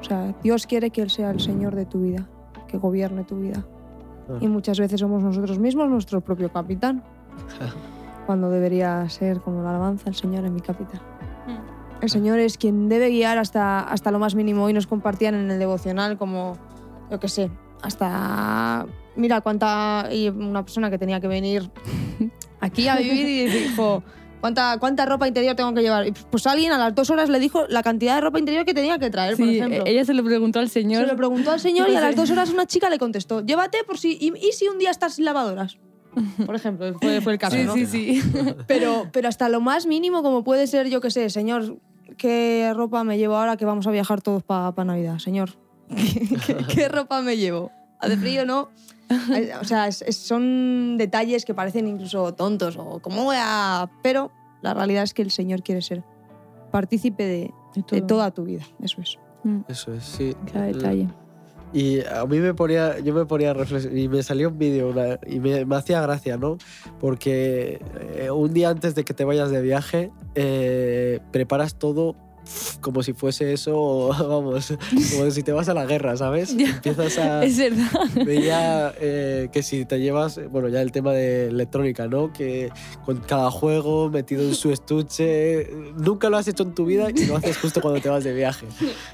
O 0.00 0.04
sea, 0.04 0.34
Dios 0.42 0.66
quiere 0.66 0.90
que 0.90 1.02
Él 1.02 1.10
sea 1.10 1.30
el 1.30 1.40
Señor 1.40 1.74
de 1.74 1.84
tu 1.84 2.00
vida, 2.00 2.28
que 2.68 2.78
gobierne 2.78 3.24
tu 3.24 3.36
vida. 3.36 3.66
Y 4.40 4.48
muchas 4.48 4.78
veces 4.78 5.00
somos 5.00 5.22
nosotros 5.22 5.58
mismos 5.58 5.88
nuestro 5.88 6.20
propio 6.20 6.50
capitán, 6.52 7.02
cuando 8.26 8.50
debería 8.50 9.08
ser 9.08 9.40
como 9.40 9.62
la 9.62 9.70
alabanza, 9.70 10.08
el 10.08 10.14
Señor 10.14 10.44
es 10.44 10.50
mi 10.50 10.60
capitán. 10.60 11.00
El 12.00 12.08
Señor 12.08 12.38
es 12.38 12.56
quien 12.56 12.88
debe 12.88 13.10
guiar 13.10 13.36
hasta, 13.36 13.80
hasta 13.80 14.10
lo 14.10 14.18
más 14.18 14.34
mínimo. 14.34 14.64
Hoy 14.64 14.72
nos 14.72 14.86
compartían 14.86 15.34
en 15.34 15.50
el 15.50 15.58
devocional 15.58 16.16
como, 16.16 16.56
yo 17.10 17.20
qué 17.20 17.28
sé, 17.28 17.50
hasta... 17.82 18.86
Mira, 19.16 19.42
cuánta... 19.42 20.08
Y 20.10 20.28
una 20.28 20.62
persona 20.62 20.88
que 20.90 20.96
tenía 20.96 21.20
que 21.20 21.28
venir 21.28 21.70
aquí 22.60 22.88
a 22.88 22.96
vivir 22.96 23.26
y 23.26 23.46
dijo, 23.46 24.02
¿cuánta, 24.40 24.76
cuánta 24.78 25.06
ropa 25.06 25.28
interior 25.28 25.54
tengo 25.54 25.72
que 25.74 25.82
llevar? 25.82 26.06
Y 26.06 26.12
pues 26.12 26.46
alguien 26.46 26.72
a 26.72 26.78
las 26.78 26.94
dos 26.94 27.10
horas 27.10 27.28
le 27.28 27.38
dijo 27.38 27.66
la 27.68 27.82
cantidad 27.82 28.14
de 28.16 28.20
ropa 28.22 28.38
interior 28.38 28.64
que 28.64 28.74
tenía 28.74 28.98
que 28.98 29.10
traer, 29.10 29.36
por 29.36 29.46
Sí, 29.46 29.58
ejemplo. 29.58 29.84
ella 29.86 30.04
se 30.04 30.14
lo 30.14 30.24
preguntó 30.24 30.58
al 30.58 30.68
Se 30.68 30.80
Señor. 30.82 31.06
lo 31.06 31.16
preguntó 31.16 31.50
al 31.52 31.60
señor 31.60 31.88
y 31.90 31.96
a 31.96 32.00
las 32.00 32.16
dos 32.16 32.30
horas 32.30 32.50
una 32.50 32.66
chica 32.66 32.88
le 32.90 32.98
contestó, 32.98 33.40
llévate 33.44 33.78
por 33.84 33.98
si... 33.98 34.16
¿Y, 34.20 34.32
y 34.36 34.52
si 34.52 34.68
un 34.68 34.78
día 34.78 34.90
estás 34.90 35.14
sin 35.14 35.24
lavadoras? 35.24 35.76
Por 36.46 36.54
ejemplo, 36.56 36.92
fue, 37.00 37.20
fue 37.20 37.34
el 37.34 37.38
caso, 37.38 37.54
Sí, 37.56 37.62
¿no? 37.64 37.74
sí, 37.74 37.86
sí. 37.86 38.20
Pero, 38.66 39.08
pero 39.12 39.28
hasta 39.28 39.48
lo 39.48 39.60
más 39.60 39.86
mínimo, 39.86 40.22
como 40.24 40.42
puede 40.42 40.66
ser, 40.66 40.88
yo 40.88 41.00
qué 41.00 41.10
sé, 41.12 41.30
señor, 41.30 41.76
¿qué 42.18 42.72
ropa 42.74 43.04
me 43.04 43.16
llevo 43.16 43.36
ahora 43.36 43.56
que 43.56 43.64
vamos 43.64 43.86
a 43.86 43.92
viajar 43.92 44.20
todos 44.20 44.42
para 44.42 44.72
Navidad? 44.84 45.18
Señor, 45.18 45.50
¿qué, 45.88 46.28
qué- 46.46 46.56
qué 46.74 46.88
ropa 46.88 47.22
me 47.22 47.36
llevo? 47.36 47.70
¿Hace 48.00 48.16
frío 48.16 48.44
no? 48.44 48.70
Eh, 49.34 49.52
O 49.60 49.64
sea, 49.64 49.88
es- 49.88 50.02
es- 50.02 50.16
son 50.16 50.96
detalles 50.98 51.44
que 51.44 51.52
parecen 51.54 51.88
incluso 51.88 52.32
tontos 52.34 52.76
o 52.78 53.00
cómo 53.00 53.24
voy 53.24 53.36
a... 53.38 53.90
Pero 54.02 54.30
la 54.62 54.72
realidad 54.74 55.02
es 55.02 55.14
que 55.14 55.22
el 55.22 55.30
Señor 55.30 55.62
quiere 55.62 55.82
ser 55.82 56.04
partícipe 56.70 57.24
de, 57.24 57.50
de 57.90 58.02
toda 58.02 58.30
tu 58.30 58.44
vida, 58.44 58.62
eso 58.82 59.00
es. 59.00 59.18
Mm, 59.42 59.60
Eso 59.68 59.92
es, 59.94 60.04
sí. 60.04 60.34
Cada 60.52 60.66
detalle. 60.66 61.08
Y 61.72 62.00
a 62.04 62.26
mí 62.26 62.38
me 62.40 62.52
ponía, 62.52 62.98
yo 62.98 63.14
me 63.14 63.24
ponía 63.26 63.50
a 63.50 63.54
reflexionar 63.54 63.96
y 63.98 64.08
me 64.08 64.22
salió 64.24 64.48
un 64.48 64.58
vídeo 64.58 64.92
y 65.26 65.38
me, 65.40 65.64
me 65.64 65.76
hacía 65.76 66.00
gracia, 66.02 66.36
¿no? 66.36 66.58
Porque 66.98 67.80
eh, 68.16 68.30
un 68.30 68.52
día 68.52 68.70
antes 68.70 68.94
de 68.96 69.04
que 69.04 69.14
te 69.14 69.24
vayas 69.24 69.50
de 69.50 69.60
viaje, 69.62 70.10
eh, 70.34 71.20
preparas 71.30 71.76
todo 71.76 72.16
como 72.80 73.02
si 73.02 73.12
fuese 73.12 73.52
eso, 73.52 74.08
vamos, 74.18 74.74
como 75.12 75.30
si 75.30 75.42
te 75.42 75.52
vas 75.52 75.68
a 75.68 75.74
la 75.74 75.86
guerra, 75.86 76.16
¿sabes? 76.16 76.54
Empiezas 76.58 77.18
a... 77.18 77.44
Es 77.44 77.58
verdad. 77.58 77.90
Veía 78.24 78.94
eh, 79.00 79.48
que 79.52 79.62
si 79.62 79.84
te 79.84 80.00
llevas, 80.00 80.40
bueno, 80.50 80.68
ya 80.68 80.82
el 80.82 80.92
tema 80.92 81.12
de 81.12 81.48
electrónica, 81.48 82.08
¿no? 82.08 82.32
Que 82.32 82.70
con 83.04 83.18
cada 83.18 83.50
juego 83.50 84.10
metido 84.10 84.42
en 84.42 84.54
su 84.54 84.72
estuche, 84.72 85.70
nunca 85.96 86.30
lo 86.30 86.36
has 86.36 86.48
hecho 86.48 86.62
en 86.62 86.74
tu 86.74 86.86
vida 86.86 87.08
y 87.10 87.26
lo 87.26 87.36
haces 87.36 87.56
justo 87.58 87.80
cuando 87.80 88.00
te 88.00 88.08
vas 88.08 88.24
de 88.24 88.32
viaje. 88.32 88.66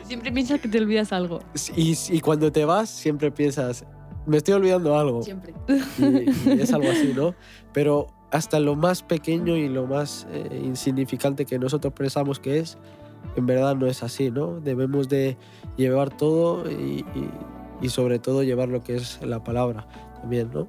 Siempre 0.06 0.32
piensas 0.32 0.60
que 0.60 0.68
te 0.68 0.78
olvidas 0.78 1.12
algo. 1.12 1.40
Y, 1.74 1.96
y 2.10 2.20
cuando 2.20 2.52
te 2.52 2.64
vas, 2.64 2.90
siempre 2.90 3.30
piensas, 3.30 3.84
me 4.26 4.38
estoy 4.38 4.54
olvidando 4.54 4.98
algo. 4.98 5.22
Siempre. 5.22 5.54
Y, 5.98 6.50
y 6.50 6.60
es 6.60 6.72
algo 6.72 6.90
así, 6.90 7.12
¿no? 7.14 7.34
Pero 7.72 8.08
hasta 8.30 8.60
lo 8.60 8.74
más 8.74 9.02
pequeño 9.02 9.56
y 9.56 9.68
lo 9.68 9.86
más 9.86 10.26
eh, 10.30 10.60
insignificante 10.64 11.44
que 11.44 11.58
nosotros 11.58 11.92
pensamos 11.92 12.40
que 12.40 12.58
es, 12.58 12.76
en 13.36 13.46
verdad 13.46 13.76
no 13.76 13.86
es 13.86 14.02
así, 14.02 14.30
¿no? 14.30 14.60
Debemos 14.60 15.08
de 15.08 15.36
llevar 15.76 16.16
todo 16.16 16.70
y, 16.70 17.04
y- 17.14 17.30
y 17.82 17.88
sobre 17.90 18.18
todo 18.18 18.42
llevar 18.42 18.68
lo 18.70 18.82
que 18.82 18.96
es 18.96 19.20
la 19.22 19.44
palabra 19.44 19.86
también, 20.20 20.50
¿no? 20.52 20.66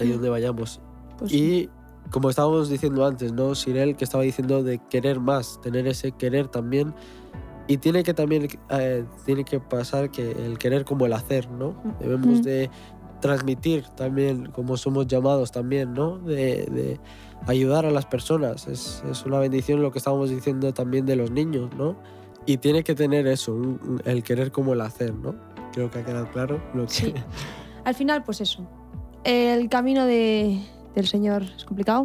Ahí 0.00 0.10
donde 0.12 0.28
vayamos. 0.28 0.80
Pues 1.18 1.32
Y 1.32 1.68
como 2.10 2.28
estábamos 2.30 2.68
diciendo 2.68 3.06
antes, 3.06 3.32
¿no? 3.32 3.54
Sirel 3.54 3.94
que 3.94 4.02
estaba 4.04 4.24
diciendo 4.24 4.62
de 4.64 4.78
querer 4.90 5.20
más, 5.20 5.60
tener 5.62 5.86
ese 5.86 6.10
querer 6.12 6.48
también. 6.48 6.92
Y 7.68 7.76
tiene 7.76 8.02
que 8.02 8.14
también 8.14 8.48
eh, 8.70 9.04
tiene 9.24 9.44
que 9.44 9.60
pasar 9.60 10.10
que 10.10 10.32
el 10.32 10.58
querer 10.58 10.84
como 10.84 11.06
el 11.06 11.12
hacer, 11.12 11.48
¿no? 11.52 11.74
Debemos 12.00 12.40
Mm. 12.40 12.42
de 12.42 12.70
transmitir 13.20 13.84
también 13.96 14.46
como 14.50 14.76
somos 14.76 15.06
llamados 15.06 15.52
también, 15.52 15.92
¿no? 15.92 16.18
De, 16.18 16.64
de 16.66 16.98
ayudar 17.46 17.86
a 17.86 17.90
las 17.90 18.06
personas. 18.06 18.66
Es, 18.68 19.02
es 19.10 19.24
una 19.26 19.38
bendición 19.38 19.82
lo 19.82 19.90
que 19.92 19.98
estábamos 19.98 20.30
diciendo 20.30 20.72
también 20.74 21.06
de 21.06 21.16
los 21.16 21.30
niños, 21.30 21.70
¿no? 21.76 21.96
Y 22.46 22.56
tiene 22.58 22.82
que 22.84 22.94
tener 22.94 23.26
eso, 23.26 23.54
un- 23.54 23.80
un- 23.86 24.02
el 24.04 24.22
querer 24.22 24.50
como 24.52 24.72
el 24.72 24.80
hacer, 24.80 25.14
¿no? 25.14 25.34
Creo 25.72 25.90
que 25.90 26.00
ha 26.00 26.04
quedado 26.04 26.28
claro 26.30 26.60
lo 26.74 26.84
que, 26.86 26.90
Sí. 26.92 27.14
Al 27.84 27.94
final, 27.94 28.22
pues 28.24 28.40
eso. 28.40 28.66
El 29.24 29.68
camino 29.68 30.04
de- 30.06 30.60
del 30.94 31.06
Señor 31.06 31.42
es 31.42 31.64
complicado, 31.64 32.04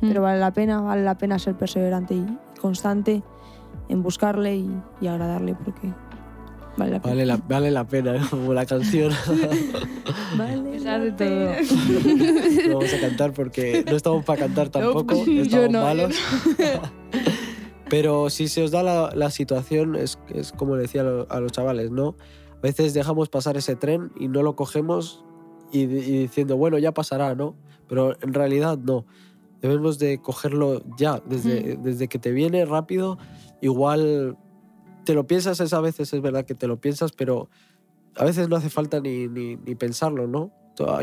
Mm. 0.00 0.08
pero 0.08 0.22
vale 0.22 0.40
la 0.40 0.52
pena, 0.52 0.80
vale 0.80 1.02
la 1.02 1.16
pena 1.16 1.38
ser 1.38 1.54
perseverante 1.56 2.14
y 2.14 2.26
constante 2.60 3.22
en 3.88 4.02
buscarle 4.02 4.56
y, 4.56 4.70
y 5.00 5.06
agradarle 5.06 5.54
porque 5.54 5.92
vale 6.76 6.90
la 6.92 7.00
pena. 7.00 7.14
Vale 7.14 7.26
la, 7.26 7.36
vale 7.36 7.70
la 7.70 7.84
pena, 7.86 8.26
como 8.30 8.52
la 8.54 8.66
canción. 8.66 9.12
Vale 10.36 10.80
la 10.80 10.98
de 10.98 11.10
todo. 11.12 11.18
pena. 11.18 11.56
No 12.68 12.74
vamos 12.78 12.94
a 12.94 13.00
cantar 13.00 13.32
porque 13.32 13.84
no 13.88 13.96
estamos 13.96 14.24
para 14.24 14.40
cantar 14.40 14.68
tampoco, 14.70 15.14
No, 15.14 15.24
yo 15.26 15.42
estamos 15.42 15.70
no, 15.70 15.78
yo 15.80 15.84
malos. 15.84 16.16
Pero 17.88 18.30
si 18.30 18.48
se 18.48 18.62
os 18.62 18.70
da 18.70 18.82
la, 18.82 19.10
la 19.14 19.30
situación, 19.30 19.96
es, 19.96 20.18
es 20.34 20.52
como 20.52 20.76
le 20.76 20.82
decía 20.82 21.02
a, 21.02 21.04
lo- 21.04 21.26
a 21.30 21.40
los 21.40 21.52
chavales, 21.52 21.90
¿no? 21.90 22.16
A 22.58 22.60
veces 22.62 22.94
dejamos 22.94 23.28
pasar 23.28 23.56
ese 23.56 23.76
tren 23.76 24.10
y 24.18 24.28
no 24.28 24.42
lo 24.42 24.56
cogemos 24.56 25.24
y 25.72 25.86
diciendo, 25.86 26.56
bueno, 26.56 26.78
ya 26.78 26.92
pasará, 26.92 27.34
¿no? 27.34 27.54
Pero 27.88 28.16
en 28.22 28.32
realidad 28.32 28.78
no. 28.78 29.04
Debemos 29.60 29.98
de 29.98 30.18
cogerlo 30.20 30.82
ya, 30.98 31.22
desde, 31.26 31.76
desde 31.76 32.08
que 32.08 32.18
te 32.18 32.32
viene 32.32 32.64
rápido. 32.64 33.18
Igual 33.60 34.36
te 35.04 35.14
lo 35.14 35.26
piensas, 35.26 35.60
es 35.60 35.72
a 35.72 35.80
veces 35.80 36.12
es 36.12 36.20
verdad 36.20 36.44
que 36.44 36.54
te 36.54 36.66
lo 36.66 36.80
piensas, 36.80 37.12
pero 37.12 37.48
a 38.16 38.24
veces 38.24 38.48
no 38.48 38.56
hace 38.56 38.70
falta 38.70 39.00
ni, 39.00 39.28
ni, 39.28 39.56
ni 39.56 39.74
pensarlo, 39.74 40.26
¿no? 40.26 40.50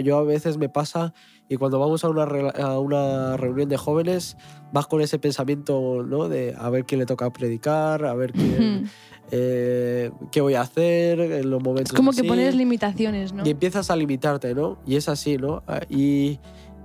Yo 0.03 0.17
a 0.17 0.23
veces 0.23 0.57
me 0.57 0.67
pasa 0.67 1.13
y 1.47 1.55
cuando 1.57 1.79
vamos 1.79 2.03
a 2.03 2.09
una, 2.09 2.23
a 2.23 2.79
una 2.79 3.37
reunión 3.37 3.69
de 3.69 3.77
jóvenes 3.77 4.35
vas 4.73 4.87
con 4.87 4.99
ese 4.99 5.19
pensamiento, 5.19 6.03
¿no? 6.03 6.27
De 6.27 6.55
a 6.57 6.69
ver 6.71 6.85
quién 6.85 6.99
le 6.99 7.05
toca 7.05 7.29
predicar, 7.31 8.03
a 8.05 8.15
ver 8.15 8.31
quién, 8.33 8.89
eh, 9.31 10.11
qué 10.31 10.41
voy 10.41 10.55
a 10.55 10.61
hacer 10.61 11.19
en 11.19 11.49
los 11.51 11.61
momentos 11.61 11.91
Es 11.93 11.95
como 11.95 12.11
que 12.11 12.21
así. 12.21 12.27
pones 12.27 12.55
limitaciones, 12.55 13.31
¿no? 13.31 13.45
Y 13.45 13.51
empiezas 13.51 13.91
a 13.91 13.95
limitarte, 13.95 14.55
¿no? 14.55 14.79
Y 14.87 14.95
es 14.95 15.07
así, 15.07 15.37
¿no? 15.37 15.61
Ah, 15.67 15.81
Y, 15.87 16.39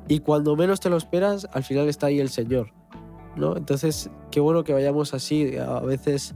y 0.07 0.19
cuando 0.21 0.55
menos 0.55 0.79
te 0.81 0.91
lo 0.91 0.99
esperas, 0.99 1.49
al 1.53 1.65
final 1.65 1.89
está 1.89 2.09
ahí 2.09 2.21
el 2.21 2.29
Señor, 2.29 2.71
¿no? 3.35 3.57
Entonces, 3.57 4.11
qué 4.31 4.41
bueno 4.41 4.63
que 4.63 4.75
vayamos 4.75 5.15
así, 5.15 5.57
a 5.57 5.81
veces 5.81 6.35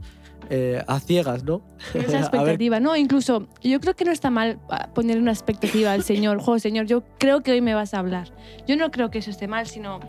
eh, 0.49 0.83
a 0.87 0.99
ciegas, 0.99 1.43
¿no? 1.43 1.61
Esa 1.93 2.19
expectativa, 2.21 2.79
¿no? 2.79 2.95
Incluso 2.95 3.47
yo 3.61 3.79
creo 3.79 3.95
que 3.95 4.05
no 4.05 4.11
está 4.11 4.29
mal 4.29 4.59
ah, 4.69 4.89
poner 4.93 5.17
una 5.19 5.31
expectativa 5.31 5.91
al 5.93 6.03
Señor. 6.03 6.39
Jo, 6.41 6.59
Señor, 6.59 6.85
yo 6.85 7.03
creo 7.19 7.41
que 7.41 7.51
hoy 7.51 7.61
me 7.61 7.73
vas 7.73 7.93
a 7.93 7.99
hablar. 7.99 8.33
Yo 8.67 8.75
no 8.75 8.91
creo 8.91 9.11
que 9.11 9.19
eso 9.19 9.29
esté 9.31 9.47
mal, 9.47 9.67
sino, 9.67 9.99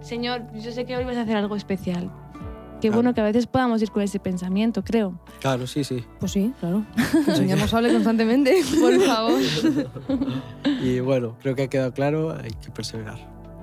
Señor, 0.00 0.42
yo 0.54 0.70
sé 0.72 0.84
que 0.84 0.96
hoy 0.96 1.04
vas 1.04 1.16
a 1.16 1.22
hacer 1.22 1.36
algo 1.36 1.56
especial. 1.56 2.10
Qué 2.80 2.88
Claro. 2.90 2.94
bueno 2.98 3.12
que 3.14 3.20
a 3.20 3.24
veces 3.24 3.48
podamos 3.48 3.82
ir 3.82 3.90
con 3.90 4.02
ese 4.02 4.20
pensamiento, 4.20 4.84
creo. 4.84 5.20
Claro, 5.40 5.66
sí, 5.66 5.82
sí. 5.82 6.04
Pues 6.20 6.30
sí, 6.30 6.52
claro. 6.60 6.84
El 7.26 7.34
Señor 7.34 7.58
nos 7.58 7.74
hable 7.74 7.92
constantemente. 7.92 8.54
Por 8.80 9.00
favor. 9.02 9.40
Y 10.80 11.00
bueno, 11.00 11.36
creo 11.42 11.56
que 11.56 11.62
ha 11.64 11.68
quedado 11.68 11.92
claro, 11.92 12.36
hay 12.40 12.50
que 12.52 12.70
perseverar. 12.70 13.18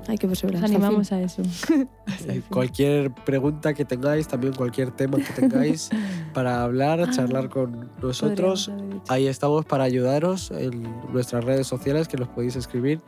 Hay 0.07 0.17
que 0.17 0.27
perseverar. 0.27 0.61
Nos 0.61 0.71
animamos 0.71 1.11
a 1.11 1.21
eso. 1.21 1.43
Eh, 2.27 2.41
Cualquier 2.49 3.11
pregunta 3.11 3.73
que 3.73 3.83
tengáis, 3.83 4.27
también 4.27 4.53
cualquier 4.53 4.91
tema 4.91 5.17
que 5.17 5.33
tengáis 5.33 5.89
para 6.33 6.63
hablar, 6.63 7.09
charlar 7.11 7.49
con 7.49 7.91
nosotros, 8.01 8.71
ahí 9.09 9.27
estamos 9.27 9.65
para 9.65 9.83
ayudaros 9.83 10.51
en 10.51 10.83
nuestras 11.11 11.43
redes 11.43 11.67
sociales 11.67 12.07
que 12.07 12.17
nos 12.17 12.29
podéis 12.29 12.55
escribir. 12.55 13.01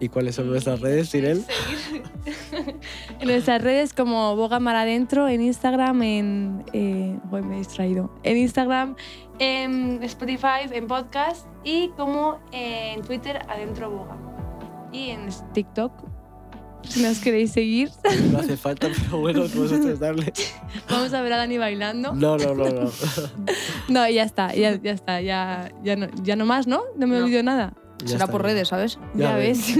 ¿Y 0.00 0.08
cuáles 0.08 0.34
son 0.34 0.48
nuestras 0.48 0.80
redes, 0.80 1.14
Irel? 1.14 1.44
En 3.20 3.28
nuestras 3.28 3.62
redes 3.62 3.94
como 3.94 4.34
Boga 4.36 4.60
Mar 4.60 4.76
Adentro, 4.76 5.28
en 5.28 5.40
Instagram, 5.40 6.02
en... 6.02 6.64
Eh, 6.72 7.18
me 7.30 7.54
he 7.54 7.58
distraído. 7.58 8.10
En 8.22 8.36
Instagram, 8.36 8.96
en 9.38 10.02
Spotify, 10.02 10.68
en 10.70 10.86
podcast 10.86 11.46
y 11.62 11.88
como 11.96 12.38
en 12.52 13.02
Twitter, 13.02 13.40
Adentro 13.48 13.90
Boga. 13.90 14.16
Y 14.92 15.10
en 15.10 15.28
TikTok, 15.52 15.92
si 16.88 17.02
nos 17.02 17.18
queréis 17.18 17.52
seguir. 17.52 17.90
No 18.32 18.38
hace 18.38 18.56
falta, 18.56 18.88
pero 18.88 19.18
bueno, 19.20 19.40
vosotros 19.54 19.98
darle. 19.98 20.32
Vamos 20.90 21.12
a 21.12 21.22
ver 21.22 21.32
a 21.32 21.36
Dani 21.38 21.58
bailando. 21.58 22.12
No, 22.14 22.36
no, 22.38 22.54
no, 22.54 22.70
no. 22.70 22.90
No, 23.88 24.08
ya 24.08 24.22
está, 24.22 24.54
ya, 24.54 24.76
ya 24.80 24.92
está, 24.92 25.20
ya, 25.20 25.70
ya, 25.82 25.96
no, 25.96 26.06
ya 26.22 26.36
no 26.36 26.46
más, 26.46 26.66
¿no? 26.66 26.82
No 26.96 27.06
me 27.06 27.18
No. 27.18 27.24
olvido 27.24 27.42
nada. 27.42 27.74
Ya 28.00 28.08
Será 28.08 28.24
está 28.24 28.32
por 28.32 28.42
bien. 28.42 28.54
redes, 28.56 28.68
¿sabes? 28.68 28.98
Ya, 29.14 29.30
Ya 29.30 29.36
ves. 29.36 29.74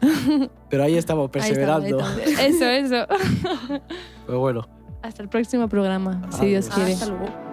Pero 0.70 0.84
ahí 0.84 0.96
estamos, 0.96 1.30
Ahí 1.34 1.50
está, 1.50 1.76
ahí 1.76 1.92
perseverando. 1.92 2.00
eso, 2.40 2.64
eso. 2.66 3.06
Pero 4.26 4.40
bueno, 4.40 4.68
Hasta 5.02 5.22
el 5.22 5.28
próximo 5.28 5.68
programa, 5.68 6.28
si 6.38 6.46
Dios 6.46 6.68
quiere. 6.68 6.92
Hasta 6.94 7.06
luego. 7.06 7.45